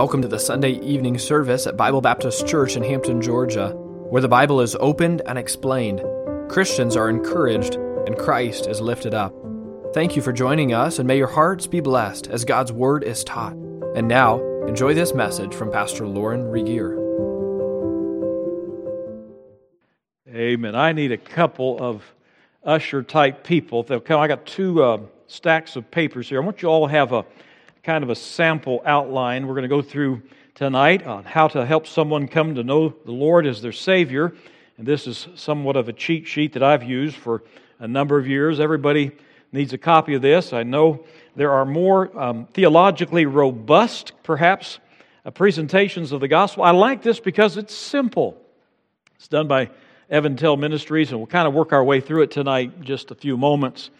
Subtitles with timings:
[0.00, 3.72] Welcome to the Sunday evening service at Bible Baptist Church in Hampton, Georgia,
[4.08, 6.00] where the Bible is opened and explained.
[6.48, 9.34] Christians are encouraged and Christ is lifted up.
[9.92, 13.22] Thank you for joining us, and may your hearts be blessed as God's Word is
[13.24, 13.52] taught.
[13.94, 16.94] And now, enjoy this message from Pastor Lauren Regier.
[20.34, 20.74] Amen.
[20.74, 22.02] I need a couple of
[22.64, 23.82] usher type people.
[23.82, 24.18] They'll come.
[24.18, 26.40] I got two uh, stacks of papers here.
[26.40, 27.26] I want you all to have a
[27.82, 30.22] kind of a sample outline we're going to go through
[30.54, 34.34] tonight on how to help someone come to know the Lord as their Savior.
[34.76, 37.42] And this is somewhat of a cheat sheet that I've used for
[37.78, 38.60] a number of years.
[38.60, 39.12] Everybody
[39.52, 40.52] needs a copy of this.
[40.52, 41.04] I know
[41.36, 44.78] there are more um, theologically robust, perhaps,
[45.24, 46.62] uh, presentations of the gospel.
[46.62, 48.36] I like this because it's simple.
[49.16, 49.70] It's done by
[50.10, 53.38] Evantell Ministries, and we'll kind of work our way through it tonight just a few
[53.38, 53.90] moments.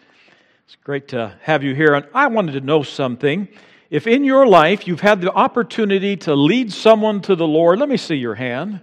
[0.65, 1.95] It's great to have you here.
[1.95, 3.47] And I wanted to know something.
[3.91, 7.89] If in your life you've had the opportunity to lead someone to the Lord, let
[7.89, 8.79] me see your hand.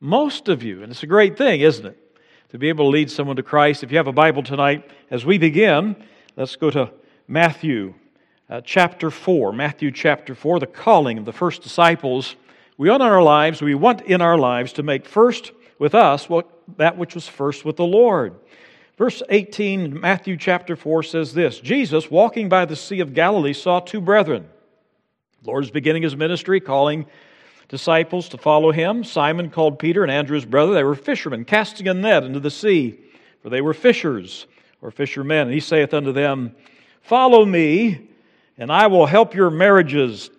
[0.00, 2.18] Most of you, and it's a great thing, isn't it?
[2.48, 3.84] To be able to lead someone to Christ.
[3.84, 5.94] If you have a Bible tonight, as we begin,
[6.36, 6.90] let's go to
[7.28, 7.94] Matthew
[8.50, 9.52] uh, chapter 4.
[9.52, 12.34] Matthew chapter 4, the calling of the first disciples.
[12.76, 16.28] We want in our lives, we want in our lives to make first with us
[16.28, 18.34] what, that which was first with the Lord.
[18.96, 23.80] Verse 18, Matthew chapter 4 says this Jesus, walking by the Sea of Galilee, saw
[23.80, 24.48] two brethren.
[25.42, 27.06] The Lord is beginning his ministry, calling
[27.68, 29.02] disciples to follow him.
[29.02, 30.74] Simon called Peter and Andrew his brother.
[30.74, 33.00] They were fishermen, casting a net into the sea,
[33.42, 34.46] for they were fishers
[34.80, 35.48] or fishermen.
[35.48, 36.54] And he saith unto them,
[37.02, 38.08] Follow me,
[38.56, 40.30] and I will help your marriages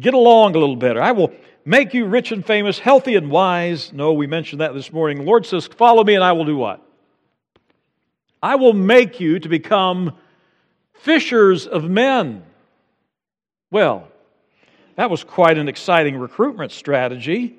[0.00, 1.02] get along a little better.
[1.02, 1.32] I will
[1.64, 3.92] make you rich and famous, healthy and wise.
[3.92, 5.18] No, we mentioned that this morning.
[5.18, 6.87] The Lord says, Follow me, and I will do what?
[8.42, 10.16] I will make you to become
[10.94, 12.44] fishers of men.
[13.70, 14.08] Well,
[14.94, 17.58] that was quite an exciting recruitment strategy.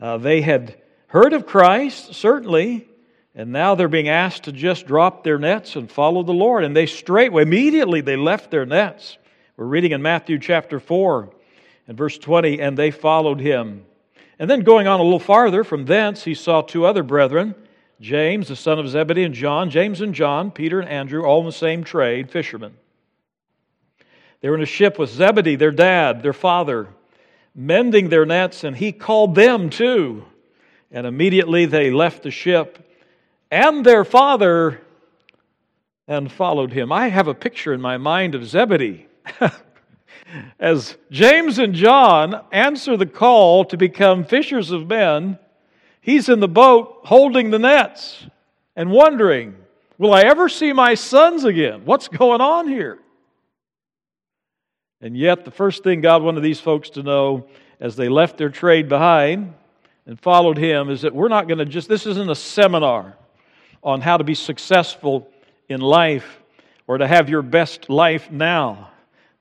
[0.00, 2.88] Uh, they had heard of Christ, certainly,
[3.34, 6.64] and now they're being asked to just drop their nets and follow the Lord.
[6.64, 9.18] And they straightway, immediately, they left their nets.
[9.56, 11.30] We're reading in Matthew chapter 4
[11.88, 13.84] and verse 20, and they followed him.
[14.38, 17.54] And then going on a little farther, from thence he saw two other brethren
[18.00, 21.46] James, the son of Zebedee, and John, James and John, Peter and Andrew, all in
[21.46, 22.74] the same trade, fishermen.
[24.40, 26.88] They were in a ship with Zebedee, their dad, their father,
[27.54, 30.24] mending their nets, and he called them too.
[30.90, 32.78] And immediately they left the ship
[33.50, 34.80] and their father
[36.06, 36.92] and followed him.
[36.92, 39.06] I have a picture in my mind of Zebedee.
[40.60, 45.38] As James and John answer the call to become fishers of men,
[46.06, 48.24] He's in the boat holding the nets
[48.76, 49.56] and wondering,
[49.98, 51.84] will I ever see my sons again?
[51.84, 53.00] What's going on here?
[55.00, 57.48] And yet, the first thing God wanted these folks to know
[57.80, 59.52] as they left their trade behind
[60.06, 63.16] and followed Him is that we're not going to just, this isn't a seminar
[63.82, 65.28] on how to be successful
[65.68, 66.40] in life
[66.86, 68.90] or to have your best life now.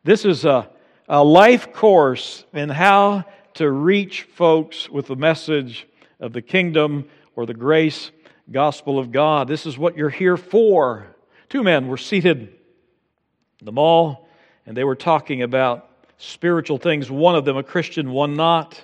[0.04, 0.68] This is a,
[1.08, 5.86] a life course in how to reach folks with the message
[6.20, 8.12] of the kingdom or the grace
[8.52, 9.48] gospel of God.
[9.48, 11.08] This is what you're here for.
[11.50, 12.40] Two men were seated
[13.60, 14.28] in the mall
[14.66, 18.82] and they were talking about spiritual things, one of them a Christian, one not.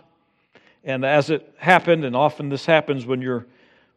[0.84, 3.46] And as it happened, and often this happens when you're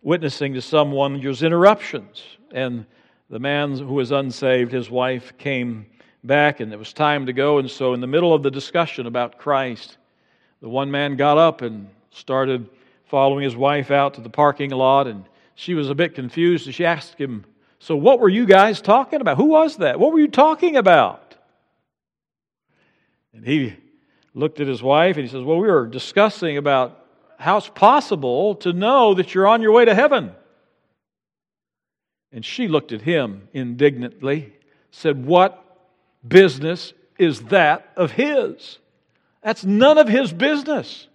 [0.02, 2.22] witnessing to someone, there's interruptions.
[2.52, 2.86] And
[3.30, 5.86] the man who was unsaved, his wife came
[6.22, 7.58] back, and it was time to go.
[7.58, 9.96] And so, in the middle of the discussion about Christ,
[10.60, 12.68] the one man got up and started
[13.14, 16.66] following his wife out to the parking lot, and she was a bit confused.
[16.66, 17.44] And she asked him,
[17.78, 19.36] So, what were you guys talking about?
[19.36, 20.00] Who was that?
[20.00, 21.36] What were you talking about?
[23.32, 23.76] And he
[24.34, 27.06] looked at his wife and he says, Well, we were discussing about
[27.38, 30.32] how it's possible to know that you're on your way to heaven.
[32.32, 34.52] And she looked at him indignantly,
[34.90, 35.64] said, What
[36.26, 38.80] business is that of his?
[39.40, 41.06] That's none of his business.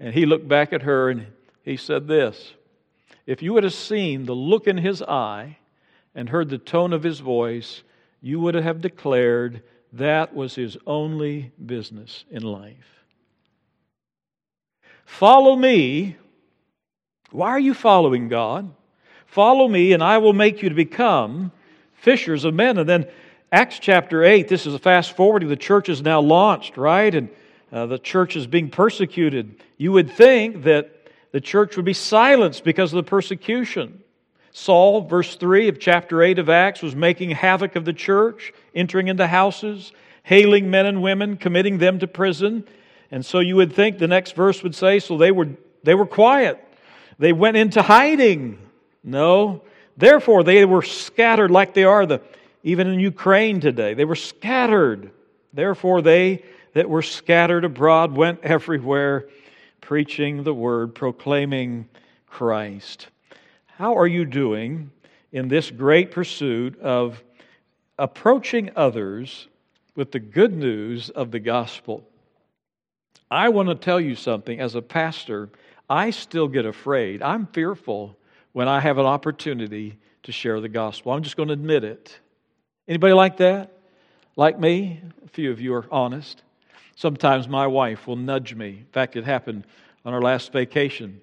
[0.00, 1.26] And he looked back at her and
[1.62, 2.52] he said this
[3.26, 5.58] If you would have seen the look in his eye
[6.14, 7.82] and heard the tone of his voice,
[8.20, 9.62] you would have declared
[9.92, 13.04] that was his only business in life.
[15.04, 16.16] Follow me.
[17.30, 18.70] Why are you following God?
[19.26, 21.52] Follow me, and I will make you to become
[21.94, 22.78] fishers of men.
[22.78, 23.06] And then
[23.52, 25.48] Acts chapter 8, this is a fast forwarding.
[25.48, 27.14] The church is now launched, right?
[27.14, 27.28] And
[27.72, 29.62] uh, the church is being persecuted.
[29.76, 34.02] You would think that the church would be silenced because of the persecution.
[34.52, 39.08] Saul, verse 3 of chapter 8 of Acts, was making havoc of the church, entering
[39.08, 39.92] into houses,
[40.22, 42.64] hailing men and women, committing them to prison.
[43.10, 45.48] And so you would think the next verse would say, so they were,
[45.84, 46.62] they were quiet.
[47.18, 48.58] They went into hiding.
[49.04, 49.62] No.
[49.96, 52.20] Therefore, they were scattered like they are the,
[52.62, 53.94] even in Ukraine today.
[53.94, 55.10] They were scattered.
[55.52, 56.44] Therefore, they
[56.74, 59.28] that were scattered abroad went everywhere
[59.80, 61.88] preaching the word, proclaiming
[62.26, 63.08] Christ.
[63.66, 64.90] How are you doing
[65.32, 67.22] in this great pursuit of
[67.98, 69.48] approaching others
[69.96, 72.04] with the good news of the gospel?
[73.30, 75.50] I want to tell you something as a pastor,
[75.88, 77.22] I still get afraid.
[77.22, 78.16] I'm fearful
[78.52, 81.12] when I have an opportunity to share the gospel.
[81.12, 82.18] I'm just going to admit it.
[82.86, 83.72] Anybody like that?
[84.36, 85.00] Like me?
[85.24, 86.42] A few of you are honest.
[86.98, 88.70] Sometimes my wife will nudge me.
[88.70, 89.64] In fact, it happened
[90.04, 91.20] on our last vacation.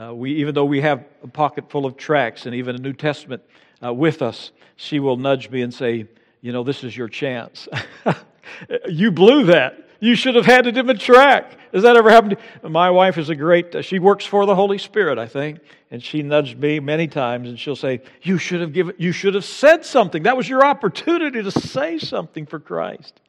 [0.00, 2.94] Uh, we, even though we have a pocket full of tracts and even a New
[2.94, 3.42] Testament
[3.84, 6.06] uh, with us, she will nudge me and say,
[6.40, 7.68] You know, this is your chance.
[8.88, 9.90] you blew that.
[10.00, 11.58] You should have handed him a tract.
[11.74, 12.38] Has that ever happened?
[12.62, 15.60] My wife is a great, uh, she works for the Holy Spirit, I think,
[15.90, 19.34] and she nudged me many times and she'll say, You should have given, you should
[19.34, 20.22] have said something.
[20.22, 23.20] That was your opportunity to say something for Christ.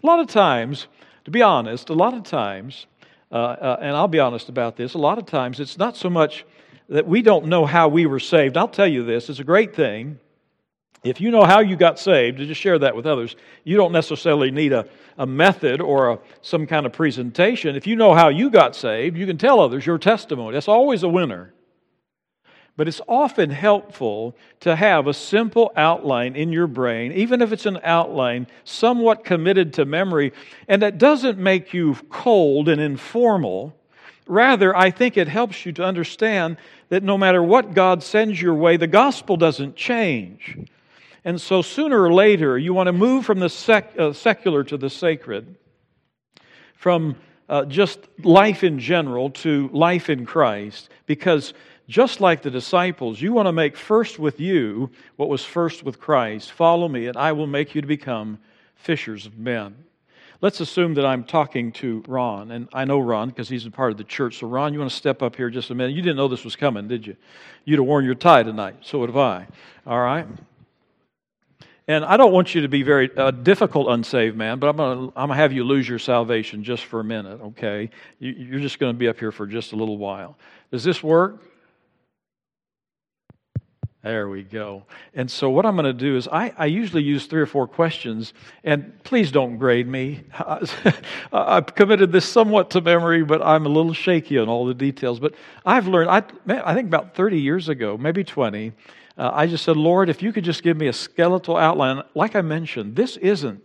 [0.00, 0.86] A lot of times,
[1.24, 2.86] to be honest, a lot of times,
[3.32, 6.10] uh, uh, and I'll be honest about this, a lot of times it's not so
[6.10, 6.44] much
[6.88, 8.56] that we don't know how we were saved.
[8.56, 10.18] I'll tell you this, it's a great thing.
[11.02, 13.92] If you know how you got saved, to just share that with others, you don't
[13.92, 14.86] necessarily need a,
[15.18, 17.76] a method or a, some kind of presentation.
[17.76, 20.54] If you know how you got saved, you can tell others your testimony.
[20.54, 21.52] That's always a winner.
[22.76, 27.66] But it's often helpful to have a simple outline in your brain, even if it's
[27.66, 30.32] an outline somewhat committed to memory,
[30.66, 33.76] and that doesn't make you cold and informal.
[34.26, 36.56] Rather, I think it helps you to understand
[36.88, 40.58] that no matter what God sends your way, the gospel doesn't change.
[41.24, 44.76] And so sooner or later, you want to move from the sec- uh, secular to
[44.76, 45.56] the sacred,
[46.74, 47.16] from
[47.48, 51.54] uh, just life in general to life in Christ, because
[51.88, 56.00] just like the disciples, you want to make first with you what was first with
[56.00, 56.52] Christ.
[56.52, 58.38] Follow me, and I will make you to become
[58.74, 59.76] fishers of men.
[60.40, 63.92] Let's assume that I'm talking to Ron, and I know Ron because he's a part
[63.92, 64.38] of the church.
[64.38, 65.94] So, Ron, you want to step up here just a minute?
[65.94, 67.16] You didn't know this was coming, did you?
[67.64, 68.76] You'd have worn your tie tonight.
[68.82, 69.46] So would have I.
[69.86, 70.26] All right?
[71.86, 75.12] And I don't want you to be very uh, difficult, unsaved man, but I'm going
[75.12, 77.90] to have you lose your salvation just for a minute, okay?
[78.18, 80.36] You, you're just going to be up here for just a little while.
[80.70, 81.42] Does this work?
[84.04, 84.82] There we go.
[85.14, 87.66] And so, what I'm going to do is, I, I usually use three or four
[87.66, 90.24] questions, and please don't grade me.
[91.32, 95.20] I've committed this somewhat to memory, but I'm a little shaky on all the details.
[95.20, 95.34] But
[95.64, 98.72] I've learned, I, I think about 30 years ago, maybe 20,
[99.16, 102.02] uh, I just said, Lord, if you could just give me a skeletal outline.
[102.14, 103.62] Like I mentioned, this isn't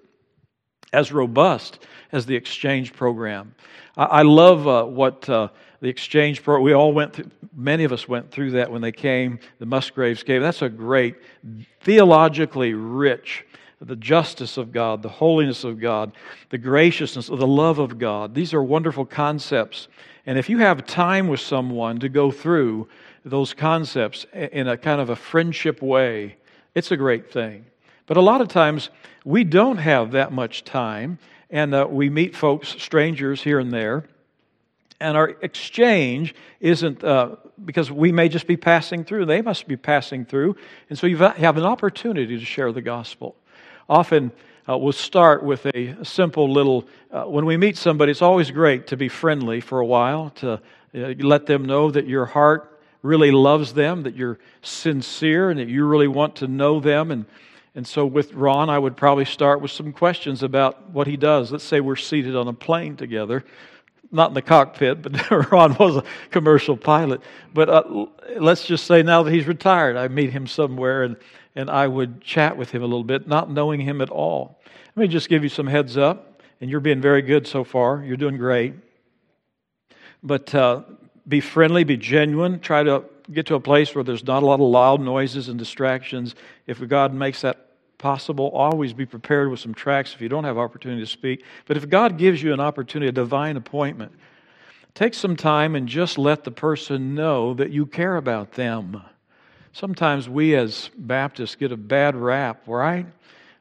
[0.93, 1.79] as robust
[2.13, 3.55] as the exchange program.
[3.97, 5.27] I, I love uh, what.
[5.27, 5.49] Uh,
[5.81, 6.63] the exchange program.
[6.63, 10.23] We all went through, many of us went through that when they came, the Musgraves
[10.23, 10.41] cave.
[10.41, 11.15] That's a great,
[11.81, 13.45] theologically rich,
[13.81, 16.11] the justice of God, the holiness of God,
[16.49, 18.35] the graciousness, the love of God.
[18.35, 19.87] These are wonderful concepts.
[20.25, 22.89] And if you have time with someone to go through
[23.23, 26.35] those concepts in a kind of a friendship way,
[26.75, 27.65] it's a great thing.
[28.05, 28.89] But a lot of times
[29.23, 34.05] we don't have that much time, and uh, we meet folks, strangers here and there
[34.99, 39.77] and our exchange isn't uh, because we may just be passing through, they must be
[39.77, 40.55] passing through.
[40.89, 43.35] And so you have an opportunity to share the gospel.
[43.87, 44.31] Often
[44.67, 48.87] uh, we'll start with a simple little, uh, when we meet somebody, it's always great
[48.87, 53.31] to be friendly for a while, to uh, let them know that your heart really
[53.31, 57.09] loves them, that you're sincere, and that you really want to know them.
[57.09, 57.25] And,
[57.73, 61.51] and so with Ron, I would probably start with some questions about what he does.
[61.51, 63.45] Let's say we're seated on a plane together
[64.11, 67.21] not in the cockpit, but Ron was a commercial pilot.
[67.53, 68.05] But uh,
[68.37, 71.15] let's just say now that he's retired, I meet him somewhere and,
[71.55, 74.59] and I would chat with him a little bit, not knowing him at all.
[74.95, 78.03] Let me just give you some heads up, and you're being very good so far.
[78.03, 78.73] You're doing great.
[80.23, 80.83] But uh,
[81.27, 84.55] be friendly, be genuine, try to get to a place where there's not a lot
[84.55, 86.35] of loud noises and distractions.
[86.65, 87.68] If God makes that
[87.99, 88.49] possible.
[88.49, 91.43] Always be prepared with some tracts if you don't have opportunity to speak.
[91.67, 94.13] But if God gives you an opportunity, a divine appointment,
[94.95, 99.03] take some time and just let the person know that you care about them.
[99.71, 103.05] Sometimes we as Baptists get a bad rap, right?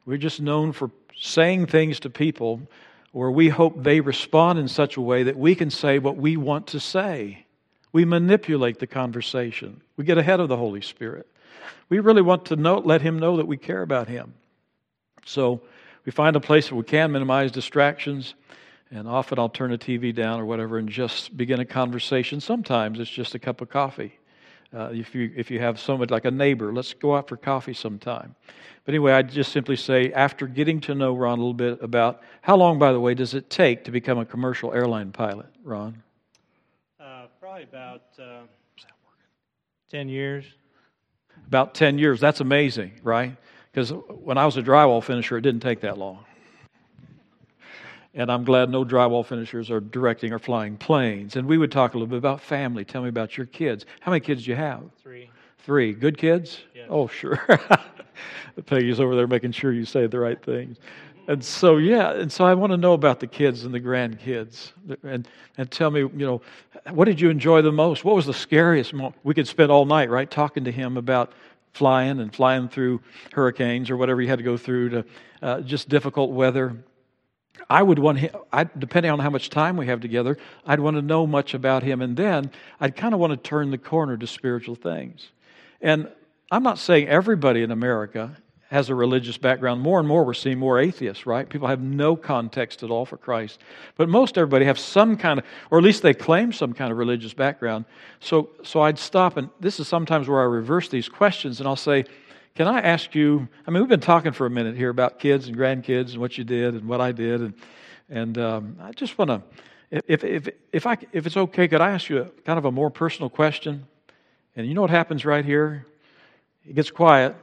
[0.07, 2.63] We're just known for saying things to people
[3.13, 6.37] where we hope they respond in such a way that we can say what we
[6.37, 7.45] want to say.
[7.93, 9.81] We manipulate the conversation.
[9.97, 11.27] We get ahead of the Holy Spirit.
[11.89, 14.35] We really want to know, let him know that we care about him.
[15.25, 15.61] So
[16.05, 18.35] we find a place where we can minimize distractions.
[18.91, 22.41] And often I'll turn the TV down or whatever and just begin a conversation.
[22.41, 24.19] Sometimes it's just a cup of coffee.
[24.75, 27.73] Uh, if, you, if you have someone like a neighbor, let's go out for coffee
[27.73, 28.35] sometime.
[28.85, 32.23] But anyway, I just simply say, after getting to know Ron a little bit about
[32.43, 36.03] how long, by the way, does it take to become a commercial airline pilot, Ron?
[37.01, 38.43] Uh, probably about uh,
[39.91, 40.45] 10 years.
[41.49, 42.21] About 10 years.
[42.21, 43.35] That's amazing, right?
[43.73, 46.25] Because when I was a drywall finisher, it didn't take that long.
[48.15, 51.37] And I'm glad no drywall finishers are directing or flying planes.
[51.37, 52.85] And we would talk a little bit about family.
[52.85, 53.87] Tell me about your kids.
[54.01, 54.83] How many kids do you have?
[55.03, 55.31] Three.
[55.61, 55.95] Three.
[55.95, 56.61] Good kids?
[56.75, 56.87] Yes.
[56.91, 57.41] Oh, sure.
[58.67, 60.79] Peggy's over there making sure you say the right things.
[61.29, 64.73] And so, yeah, and so I want to know about the kids and the grandkids.
[65.03, 66.41] And, and tell me, you know,
[66.89, 68.03] what did you enjoy the most?
[68.03, 69.17] What was the scariest moment?
[69.25, 71.35] We could spend all night, right, talking to him about
[71.75, 73.03] flying and flying through
[73.35, 75.05] hurricanes or whatever you had to go through to
[75.43, 76.75] uh, just difficult weather.
[77.69, 80.97] I would want him, I, depending on how much time we have together, I'd want
[80.97, 82.01] to know much about him.
[82.01, 85.29] And then I'd kind of want to turn the corner to spiritual things.
[85.83, 86.09] And
[86.51, 88.35] I'm not saying everybody in America
[88.69, 89.81] has a religious background.
[89.81, 91.49] More and more, we're seeing more atheists, right?
[91.49, 93.61] People have no context at all for Christ.
[93.97, 96.99] But most everybody have some kind of, or at least they claim some kind of
[96.99, 97.87] religious background.
[98.21, 101.77] So, so I'd stop, and this is sometimes where I reverse these questions, and I'll
[101.77, 102.05] say,
[102.55, 103.49] can I ask you?
[103.67, 106.37] I mean, we've been talking for a minute here about kids and grandkids and what
[106.37, 107.55] you did and what I did, and
[108.11, 109.43] and um, I just want to,
[109.91, 112.73] if if if I if it's okay, could I ask you a kind of a
[112.73, 113.87] more personal question?
[114.57, 115.87] And you know what happens right here?
[116.67, 117.37] It gets quiet.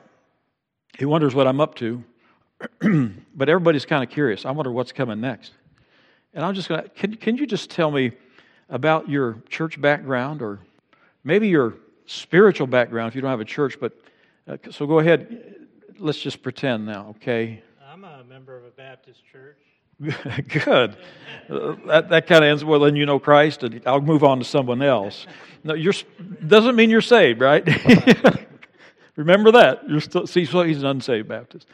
[0.97, 2.03] He wonders what I'm up to,
[3.35, 4.45] but everybody's kind of curious.
[4.45, 5.51] I wonder what's coming next.
[6.33, 6.89] And I'm just going to.
[6.89, 8.11] Can can you just tell me
[8.69, 10.59] about your church background or
[11.23, 11.75] maybe your
[12.05, 13.93] spiritual background if you don't have a church, but
[14.47, 15.67] uh, so go ahead.
[15.97, 17.63] Let's just pretend now, okay?
[17.89, 19.57] I'm a member of a Baptist church.
[20.49, 20.97] Good.
[21.49, 22.81] Uh, that that kind of ends well.
[22.81, 25.25] Then you know Christ, and I'll move on to someone else.
[25.63, 25.93] No, you're
[26.45, 27.65] doesn't mean you're saved, right?
[29.15, 29.89] Remember that.
[29.89, 30.45] You're still see.
[30.45, 31.67] So he's an unsaved Baptist.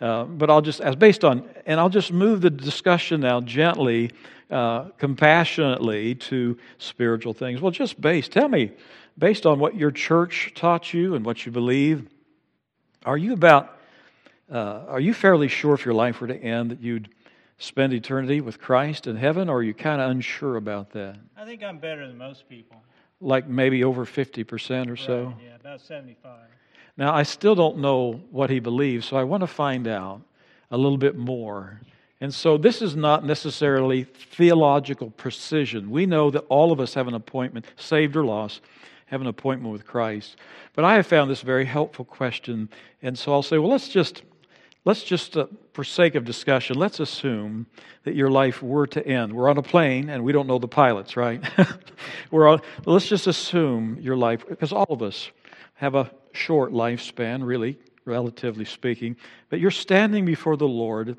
[0.00, 4.12] Uh, but I'll just as based on, and I'll just move the discussion now gently,
[4.50, 7.60] uh, compassionately to spiritual things.
[7.60, 8.32] Well, just based.
[8.32, 8.72] Tell me,
[9.16, 12.08] based on what your church taught you and what you believe
[13.04, 13.76] are you about,
[14.52, 17.08] uh, are you fairly sure if your life were to end that you'd
[17.58, 21.16] spend eternity with Christ in heaven, or are you kind of unsure about that?
[21.36, 22.80] I think I'm better than most people.
[23.20, 25.34] Like maybe over 50% or so?
[25.42, 26.38] Yeah, about 75.
[26.96, 30.20] Now, I still don't know what he believes, so I want to find out
[30.70, 31.80] a little bit more.
[32.20, 35.90] And so, this is not necessarily theological precision.
[35.90, 38.62] We know that all of us have an appointment, saved or lost,
[39.06, 40.36] have an appointment with Christ.
[40.74, 42.68] But I have found this very helpful question,
[43.02, 44.22] and so I'll say, well, let's just
[44.84, 47.66] let's just uh, for sake of discussion, let's assume
[48.04, 49.32] that your life were to end.
[49.32, 51.42] We're on a plane and we don't know the pilots, right?
[52.30, 55.30] We're on, let's just assume your life because all of us
[55.74, 59.16] have a short lifespan, really, relatively speaking.
[59.48, 61.18] But you're standing before the Lord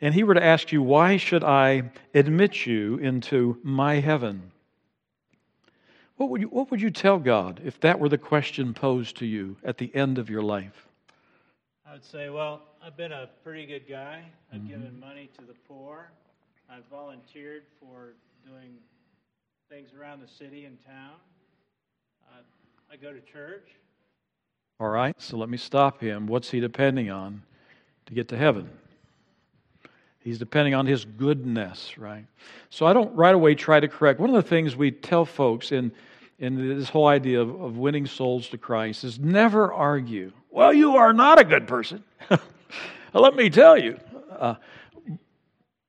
[0.00, 4.52] and he were to ask you, Why should I admit you into my heaven?
[6.16, 9.26] What would, you, what would you tell God if that were the question posed to
[9.26, 10.86] you at the end of your life?
[11.86, 14.24] I would say, well, I've been a pretty good guy.
[14.52, 14.68] I've mm-hmm.
[14.68, 16.10] given money to the poor.
[16.70, 18.14] I've volunteered for
[18.46, 18.76] doing
[19.68, 21.14] things around the city and town.
[22.32, 22.40] Uh,
[22.90, 23.68] I go to church.
[24.78, 26.26] All right, so let me stop him.
[26.26, 27.42] What's he depending on
[28.06, 28.68] to get to heaven?
[30.20, 32.26] He's depending on his goodness, right?
[32.68, 34.20] So I don't right away try to correct.
[34.20, 35.92] One of the things we tell folks in,
[36.38, 40.32] in this whole idea of, of winning souls to Christ is never argue.
[40.50, 42.04] Well, you are not a good person.
[43.14, 43.98] Let me tell you.
[44.30, 44.56] Uh,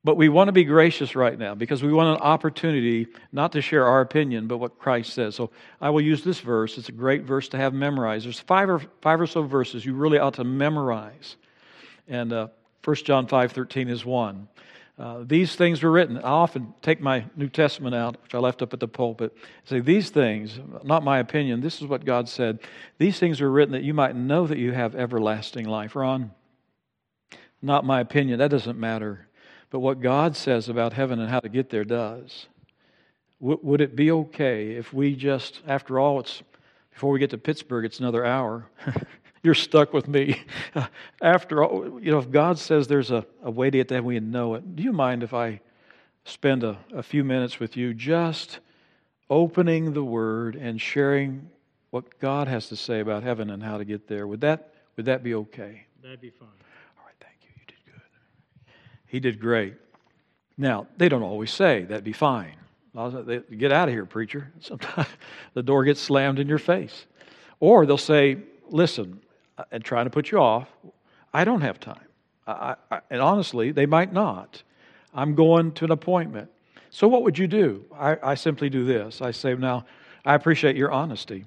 [0.08, 3.62] but we want to be gracious right now because we want an opportunity not to
[3.62, 5.36] share our opinion, but what Christ says.
[5.36, 5.50] So
[5.82, 6.78] I will use this verse.
[6.78, 8.26] It's a great verse to have memorized.
[8.26, 11.36] There's five or, five or so verses you really ought to memorize.
[12.08, 12.48] And uh,
[12.86, 14.48] 1 John 5.13 is one.
[14.98, 16.18] Uh, these things were written.
[16.20, 19.36] I often take my New Testament out, which I left up at the pulpit,
[19.66, 22.60] say, These things, not my opinion, this is what God said.
[22.98, 25.98] These things were written that you might know that you have everlasting life.
[25.98, 26.32] Ron,
[27.62, 29.27] not my opinion, that doesn't matter.
[29.70, 32.48] But what God says about heaven and how to get there does.
[33.42, 36.42] W- would it be okay if we just, after all, it's
[36.92, 38.66] before we get to Pittsburgh, it's another hour.
[39.44, 40.42] you're stuck with me.
[41.22, 44.20] After all, you know, if God says there's a, a way to get there, we
[44.20, 44.76] know it.
[44.76, 45.62] Do you mind if I
[46.26, 48.60] spend a, a few minutes with you just
[49.30, 51.50] opening the Word and sharing
[51.92, 54.28] what God has to say about heaven and how to get there?
[54.28, 55.86] Would that, would that be okay?
[56.02, 56.50] That'd be fine.
[56.98, 57.50] All right, thank you.
[57.56, 58.02] You did good.
[59.08, 59.76] He did great.
[60.58, 62.56] Now, they don't always say, that'd be fine.
[62.96, 64.52] Get out of here, preacher.
[64.60, 65.08] Sometimes
[65.54, 67.06] the door gets slammed in your face.
[67.60, 68.38] Or they'll say,
[68.70, 69.20] listen,
[69.58, 70.68] uh, and trying to put you off,
[71.34, 72.02] I don't have time.
[72.48, 74.64] I, I, and honestly, they might not.
[75.14, 76.50] I'm going to an appointment.
[76.90, 77.84] So, what would you do?
[77.94, 79.22] I, I simply do this.
[79.22, 79.86] I say, now,
[80.26, 81.46] I appreciate your honesty.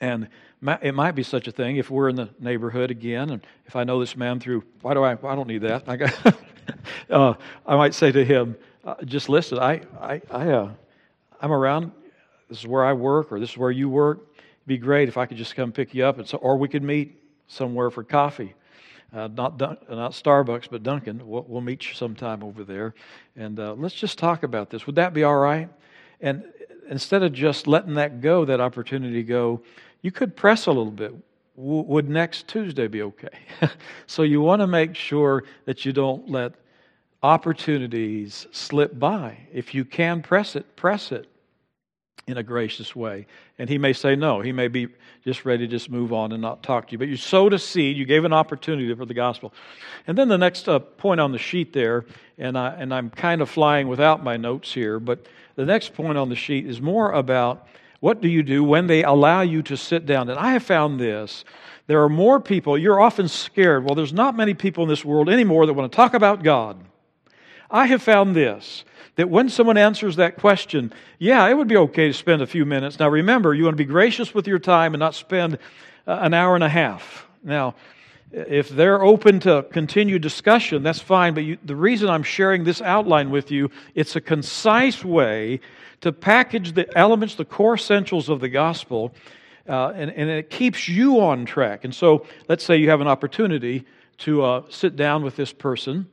[0.00, 0.28] And
[0.60, 3.84] it might be such a thing if we're in the neighborhood again, and if I
[3.84, 5.12] know this man through, why do I?
[5.12, 5.84] I don't need that.
[5.86, 6.36] I got.
[7.10, 7.34] uh,
[7.66, 9.58] I might say to him, uh, just listen.
[9.58, 10.72] I, I, I, uh,
[11.40, 11.92] I'm around.
[12.48, 14.18] This is where I work, or this is where you work.
[14.36, 16.68] It'd be great if I could just come pick you up, and so, or we
[16.68, 18.54] could meet somewhere for coffee.
[19.14, 21.26] Uh, not Dun- not Starbucks, but Dunkin'.
[21.26, 22.94] We'll, we'll, meet you sometime over there,
[23.36, 24.86] and uh, let's just talk about this.
[24.86, 25.68] Would that be all right?
[26.20, 26.44] And
[26.90, 29.62] instead of just letting that go, that opportunity go,
[30.02, 31.14] you could press a little bit.
[31.56, 33.28] W- would next Tuesday be okay?
[34.06, 36.54] so you want to make sure that you don't let
[37.22, 39.38] opportunities slip by.
[39.52, 41.28] If you can press it, press it
[42.28, 43.26] in a gracious way.
[43.58, 44.40] And he may say no.
[44.40, 44.88] He may be
[45.24, 46.98] just ready to just move on and not talk to you.
[46.98, 47.96] But you sowed a seed.
[47.96, 49.52] You gave an opportunity for the gospel.
[50.06, 52.04] And then the next uh, point on the sheet there,
[52.36, 55.26] and, I, and I'm kind of flying without my notes here, but
[55.56, 57.66] the next point on the sheet is more about
[58.00, 60.28] what do you do when they allow you to sit down?
[60.28, 61.44] And I have found this.
[61.86, 63.84] There are more people, you're often scared.
[63.84, 66.78] Well, there's not many people in this world anymore that want to talk about God.
[67.70, 68.84] I have found this
[69.16, 72.64] that when someone answers that question, yeah, it would be okay to spend a few
[72.64, 73.00] minutes.
[73.00, 75.58] Now, remember, you want to be gracious with your time and not spend
[76.06, 77.26] uh, an hour and a half.
[77.42, 77.74] Now,
[78.30, 81.34] if they're open to continued discussion, that's fine.
[81.34, 85.60] But you, the reason I'm sharing this outline with you, it's a concise way
[86.02, 89.14] to package the elements, the core essentials of the gospel,
[89.68, 91.84] uh, and, and it keeps you on track.
[91.84, 93.84] And so, let's say you have an opportunity
[94.18, 96.06] to uh, sit down with this person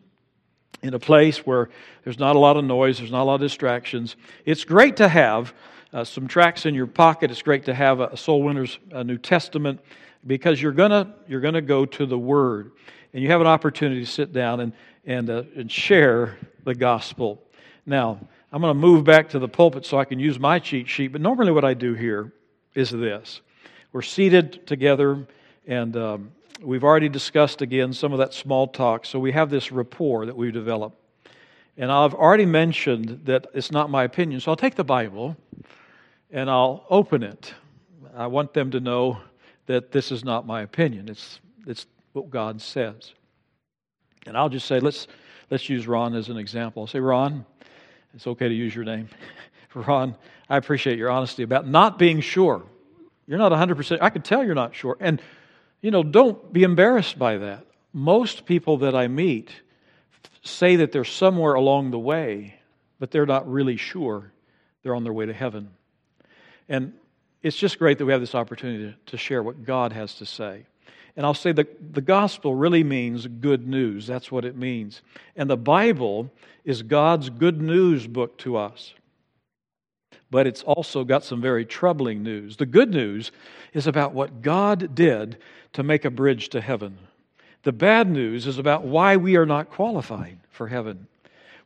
[0.81, 1.69] in a place where
[2.03, 4.15] there's not a lot of noise, there's not a lot of distractions.
[4.45, 5.53] It's great to have
[5.93, 7.31] uh, some tracts in your pocket.
[7.31, 9.79] It's great to have a, Soul Winners a New Testament
[10.25, 12.71] because you're gonna you're gonna go to the Word,
[13.13, 14.73] and you have an opportunity to sit down and
[15.05, 17.41] and uh, and share the gospel.
[17.85, 18.19] Now
[18.51, 21.09] I'm going to move back to the pulpit so I can use my cheat sheet.
[21.09, 22.31] But normally, what I do here
[22.73, 23.41] is this:
[23.91, 25.27] we're seated together,
[25.67, 29.05] and um, we've already discussed again some of that small talk.
[29.05, 30.97] So we have this rapport that we've developed.
[31.77, 34.39] And I've already mentioned that it's not my opinion.
[34.39, 35.35] So I'll take the Bible
[36.31, 37.53] and I'll open it.
[38.15, 39.19] I want them to know
[39.67, 41.09] that this is not my opinion.
[41.09, 43.13] It's, it's what God says.
[44.25, 45.07] And I'll just say, let's,
[45.49, 46.83] let's use Ron as an example.
[46.83, 47.45] I'll say, Ron,
[48.13, 49.09] it's okay to use your name.
[49.73, 50.15] Ron,
[50.49, 52.63] I appreciate your honesty about not being sure.
[53.27, 53.99] You're not 100%.
[54.01, 54.97] I can tell you're not sure.
[54.99, 55.21] And
[55.81, 57.65] you know, don't be embarrassed by that.
[57.93, 59.51] Most people that I meet
[60.41, 62.55] say that they're somewhere along the way,
[62.99, 64.31] but they're not really sure
[64.81, 65.69] they're on their way to heaven.
[66.67, 66.93] And
[67.45, 70.65] it's just great that we have this opportunity to share what God has to say.
[71.15, 74.05] And I'll say that the gospel really means good news.
[74.07, 75.01] That's what it means.
[75.35, 76.31] And the Bible
[76.65, 78.93] is God's good news book to us
[80.31, 82.57] but it's also got some very troubling news.
[82.57, 83.31] The good news
[83.73, 85.37] is about what God did
[85.73, 86.97] to make a bridge to heaven.
[87.63, 91.07] The bad news is about why we are not qualified for heaven.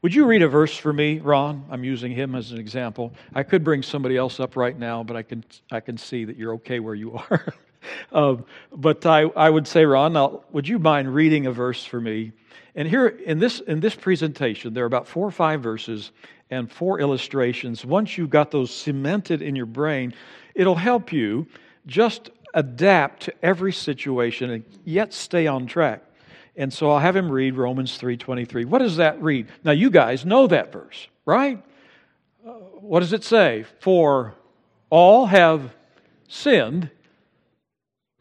[0.01, 1.65] Would you read a verse for me, Ron?
[1.69, 3.13] I'm using him as an example.
[3.35, 6.37] I could bring somebody else up right now, but I can, I can see that
[6.37, 7.53] you're okay where you are.
[8.13, 11.99] um, but I, I would say, Ron, now, would you mind reading a verse for
[11.99, 12.31] me?
[12.75, 16.11] And here in this, in this presentation, there are about four or five verses
[16.49, 17.83] and four illustrations.
[17.83, 20.13] Once you've got those cemented in your brain,
[20.55, 21.45] it'll help you
[21.87, 26.03] just adapt to every situation and yet stay on track.
[26.59, 28.65] And so I'll have him read Romans 3:23.
[28.65, 29.47] What does that read?
[29.63, 31.63] Now you guys know that verse, right?
[32.45, 33.65] Uh, what does it say?
[33.79, 34.35] For
[34.89, 35.73] all have
[36.27, 36.89] sinned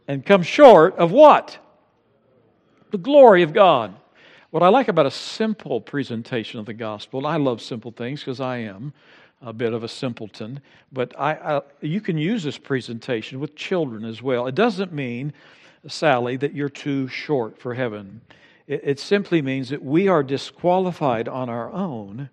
[0.07, 1.59] and come short of what?
[2.93, 3.95] The glory of God.
[4.51, 8.21] What I like about a simple presentation of the gospel, and I love simple things
[8.21, 8.95] because I am
[9.43, 10.61] a bit of a simpleton,
[10.93, 14.47] but I, I, you can use this presentation with children as well.
[14.47, 15.33] It doesn't mean,
[15.87, 18.21] Sally, that you're too short for heaven.
[18.67, 22.31] It, it simply means that we are disqualified on our own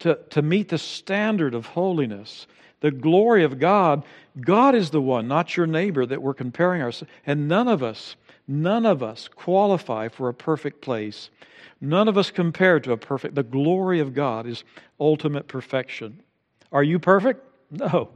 [0.00, 2.46] to, to meet the standard of holiness,
[2.80, 4.04] the glory of God.
[4.40, 7.12] God is the one, not your neighbor, that we're comparing ourselves.
[7.26, 11.30] And none of us, none of us qualify for a perfect place.
[11.80, 13.34] None of us compare to a perfect.
[13.34, 14.64] The glory of God is
[14.98, 16.22] ultimate perfection.
[16.72, 17.44] Are you perfect?
[17.70, 18.10] No,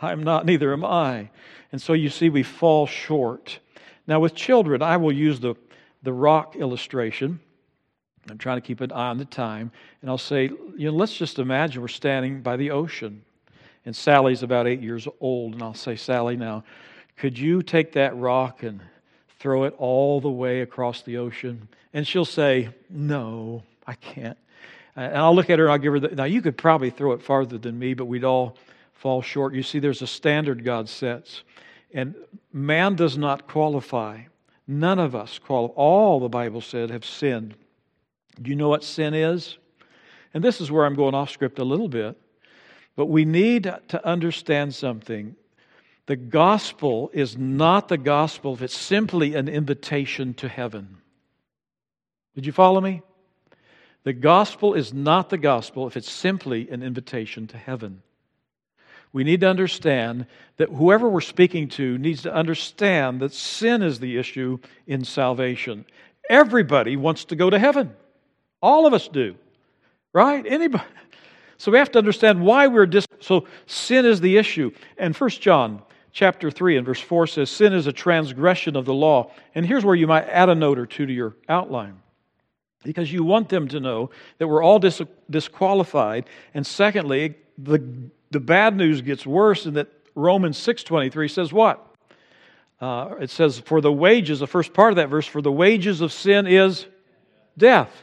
[0.00, 1.30] I'm not, neither am I.
[1.70, 3.58] And so you see, we fall short.
[4.06, 5.54] Now, with children, I will use the,
[6.02, 7.40] the rock illustration.
[8.30, 9.70] I'm trying to keep an eye on the time.
[10.00, 10.44] And I'll say,
[10.76, 13.22] you know, let's just imagine we're standing by the ocean.
[13.84, 15.54] And Sally's about eight years old.
[15.54, 16.64] And I'll say, Sally, now,
[17.16, 18.80] could you take that rock and
[19.38, 21.68] throw it all the way across the ocean?
[21.92, 24.38] And she'll say, No, I can't.
[24.96, 26.08] Uh, and I'll look at her and I'll give her the.
[26.08, 28.56] Now, you could probably throw it farther than me, but we'd all
[28.94, 29.54] fall short.
[29.54, 31.42] You see, there's a standard God sets.
[31.92, 32.14] And
[32.52, 34.22] man does not qualify.
[34.66, 35.74] None of us qualify.
[35.74, 37.54] All the Bible said have sinned.
[38.40, 39.58] Do you know what sin is?
[40.34, 42.16] And this is where I'm going off script a little bit.
[42.96, 45.36] But we need to understand something.
[46.06, 50.98] The gospel is not the gospel if it's simply an invitation to heaven.
[52.34, 53.02] Did you follow me?
[54.04, 58.02] The gospel is not the gospel if it's simply an invitation to heaven.
[59.12, 64.00] We need to understand that whoever we're speaking to needs to understand that sin is
[64.00, 65.84] the issue in salvation.
[66.30, 67.94] Everybody wants to go to heaven.
[68.62, 69.34] All of us do.
[70.12, 70.44] Right?
[70.46, 70.84] Anybody.
[71.58, 74.72] So we have to understand why we're dis so sin is the issue.
[74.98, 78.94] And First John chapter 3 and verse 4 says sin is a transgression of the
[78.94, 79.30] law.
[79.54, 82.00] And here's where you might add a note or two to your outline.
[82.84, 86.24] Because you want them to know that we're all dis- disqualified.
[86.52, 87.78] And secondly, the,
[88.32, 91.86] the bad news gets worse in that Romans 6.23 says what?
[92.80, 96.00] Uh, it says, for the wages, the first part of that verse, for the wages
[96.00, 96.86] of sin is
[97.56, 98.02] death.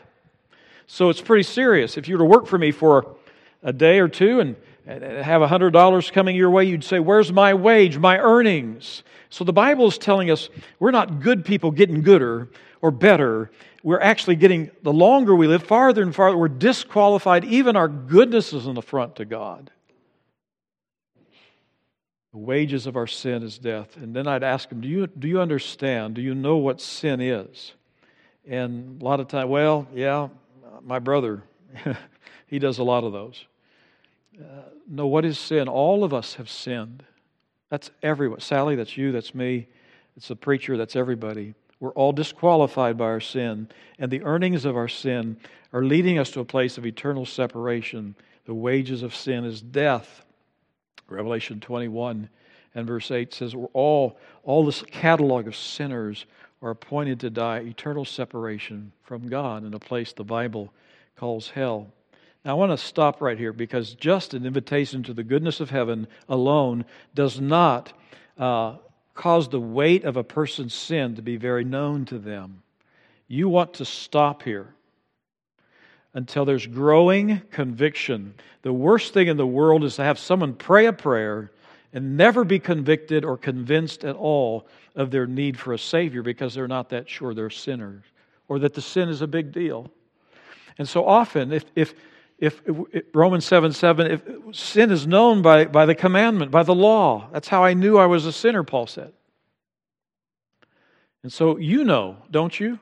[0.88, 1.98] So it's pretty serious.
[1.98, 3.18] If you were to work for me for
[3.62, 4.56] a day or two and
[4.88, 9.04] have $100 coming your way, you'd say, Where's my wage, my earnings?
[9.30, 12.50] So the Bible is telling us we're not good people getting gooder
[12.82, 13.52] or better.
[13.84, 17.46] We're actually getting, the longer we live, farther and farther, we're disqualified.
[17.46, 19.72] Even our goodness is an affront to God.
[22.32, 23.98] The wages of our sin is death.
[23.98, 26.16] And then I'd ask him, Do you, do you understand?
[26.16, 27.74] Do you know what sin is?
[28.48, 30.30] And a lot of time, well, yeah,
[30.82, 31.44] my brother,
[32.48, 33.46] he does a lot of those.
[34.40, 35.68] Uh, no, what is sin?
[35.68, 37.04] All of us have sinned.
[37.70, 38.40] That's everyone.
[38.40, 39.68] Sally, that's you, that's me,
[40.18, 41.54] it's the preacher, that's everybody.
[41.80, 45.38] We're all disqualified by our sin, and the earnings of our sin
[45.72, 48.16] are leading us to a place of eternal separation.
[48.46, 50.26] The wages of sin is death.
[51.12, 52.30] Revelation 21
[52.76, 56.26] and verse 8 says, all, all this catalog of sinners
[56.62, 60.72] are appointed to die eternal separation from God in a place the Bible
[61.18, 61.88] calls hell.
[62.46, 65.70] Now, I want to stop right here because just an invitation to the goodness of
[65.70, 67.94] heaven alone does not
[68.38, 68.76] uh,
[69.14, 72.64] cause the weight of a person's sin to be very known to them.
[73.28, 74.74] You want to stop here
[76.14, 78.34] until there's growing conviction.
[78.62, 81.52] The worst thing in the world is to have someone pray a prayer
[81.94, 86.54] and never be convicted or convinced at all of their need for a Savior because
[86.54, 88.04] they're not that sure they're sinners
[88.48, 89.90] or that the sin is a big deal.
[90.78, 91.94] And so often, if, if
[92.40, 92.62] if,
[92.94, 94.22] if, Romans 7 7, if
[94.56, 97.28] sin is known by, by the commandment, by the law.
[97.34, 99.12] That's how I knew I was a sinner, Paul said.
[101.22, 102.80] And so you know, don't you,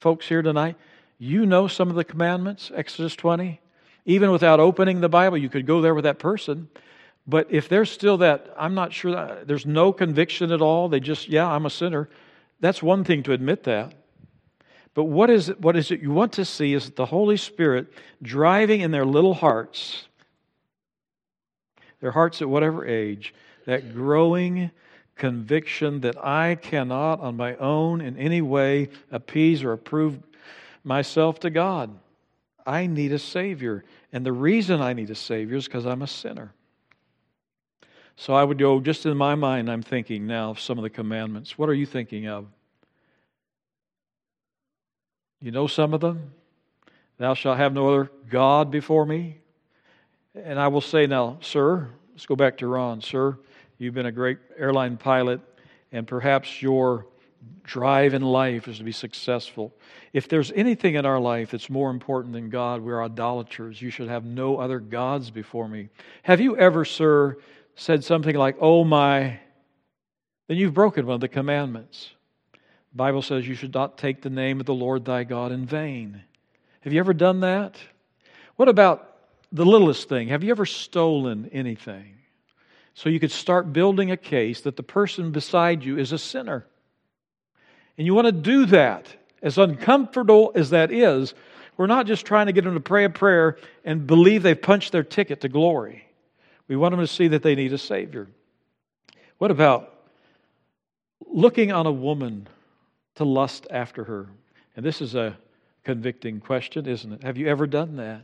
[0.00, 0.76] folks here tonight?
[1.18, 3.60] You know some of the commandments, Exodus 20.
[4.06, 6.68] Even without opening the Bible, you could go there with that person.
[7.26, 11.00] But if there's still that, I'm not sure, that, there's no conviction at all, they
[11.00, 12.10] just, yeah, I'm a sinner,
[12.60, 13.94] that's one thing to admit that.
[14.92, 17.92] But what is, it, what is it you want to see is the Holy Spirit
[18.22, 20.06] driving in their little hearts,
[22.00, 24.70] their hearts at whatever age, that growing
[25.16, 30.18] conviction that I cannot on my own in any way appease or approve
[30.84, 31.98] myself to God.
[32.66, 33.84] I need a Savior.
[34.12, 36.52] And the reason I need a Savior is because I'm a sinner.
[38.16, 40.90] So I would go, just in my mind, I'm thinking now of some of the
[40.90, 41.58] commandments.
[41.58, 42.46] What are you thinking of?
[45.40, 46.32] You know some of them?
[47.18, 49.38] Thou shalt have no other God before me.
[50.34, 53.00] And I will say now, sir, let's go back to Ron.
[53.00, 53.38] Sir,
[53.78, 55.40] you've been a great airline pilot,
[55.92, 57.06] and perhaps your
[57.62, 59.74] drive in life is to be successful.
[60.12, 63.80] If there's anything in our life that's more important than God, we're idolaters.
[63.80, 65.88] You should have no other gods before me.
[66.22, 67.38] Have you ever, sir,
[67.74, 69.40] said something like, oh my,
[70.46, 72.10] then you've broken one of the commandments.
[72.52, 75.66] The Bible says you should not take the name of the Lord thy God in
[75.66, 76.22] vain.
[76.82, 77.76] Have you ever done that?
[78.56, 79.16] What about
[79.50, 80.28] the littlest thing?
[80.28, 82.14] Have you ever stolen anything?
[82.94, 86.66] So you could start building a case that the person beside you is a sinner.
[87.96, 91.34] And you want to do that, as uncomfortable as that is,
[91.76, 94.92] we're not just trying to get them to pray a prayer and believe they've punched
[94.92, 96.06] their ticket to glory.
[96.68, 98.28] We want them to see that they need a Savior.
[99.38, 99.94] What about
[101.26, 102.48] looking on a woman
[103.16, 104.28] to lust after her.
[104.76, 105.36] And this is a
[105.84, 107.22] convicting question, isn't it?
[107.22, 108.22] Have you ever done that?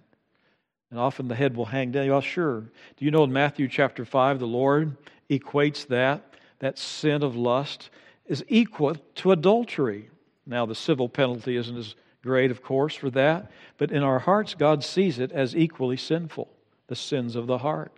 [0.90, 2.08] And often the head will hang down.
[2.08, 2.60] Well, sure.
[2.60, 4.96] Do you know in Matthew chapter 5, the Lord
[5.28, 7.90] equates that, that sin of lust,
[8.30, 10.08] is equal to adultery.
[10.46, 14.54] Now, the civil penalty isn't as great, of course, for that, but in our hearts,
[14.54, 16.48] God sees it as equally sinful,
[16.86, 17.92] the sins of the heart.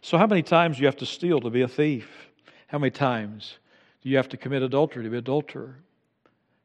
[0.00, 2.08] So, how many times do you have to steal to be a thief?
[2.68, 3.58] How many times
[4.02, 5.76] do you have to commit adultery to be an adulterer?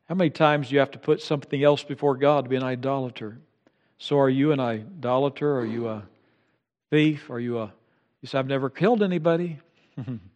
[0.07, 2.63] How many times do you have to put something else before God to be an
[2.63, 3.37] idolater?
[3.97, 5.59] So are you an idolater?
[5.59, 6.03] Are you a
[6.89, 7.29] thief?
[7.29, 7.73] Are you a
[8.21, 9.59] you say, I've never killed anybody?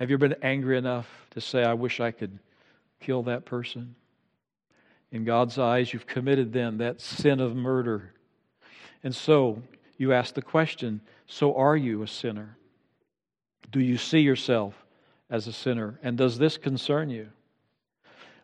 [0.00, 2.38] Have you ever been angry enough to say, I wish I could
[3.00, 3.94] kill that person?
[5.12, 8.14] In God's eyes, you've committed then that sin of murder.
[9.04, 9.60] And so
[9.98, 12.56] you ask the question so are you a sinner?
[13.70, 14.74] Do you see yourself
[15.28, 15.98] as a sinner?
[16.02, 17.28] And does this concern you?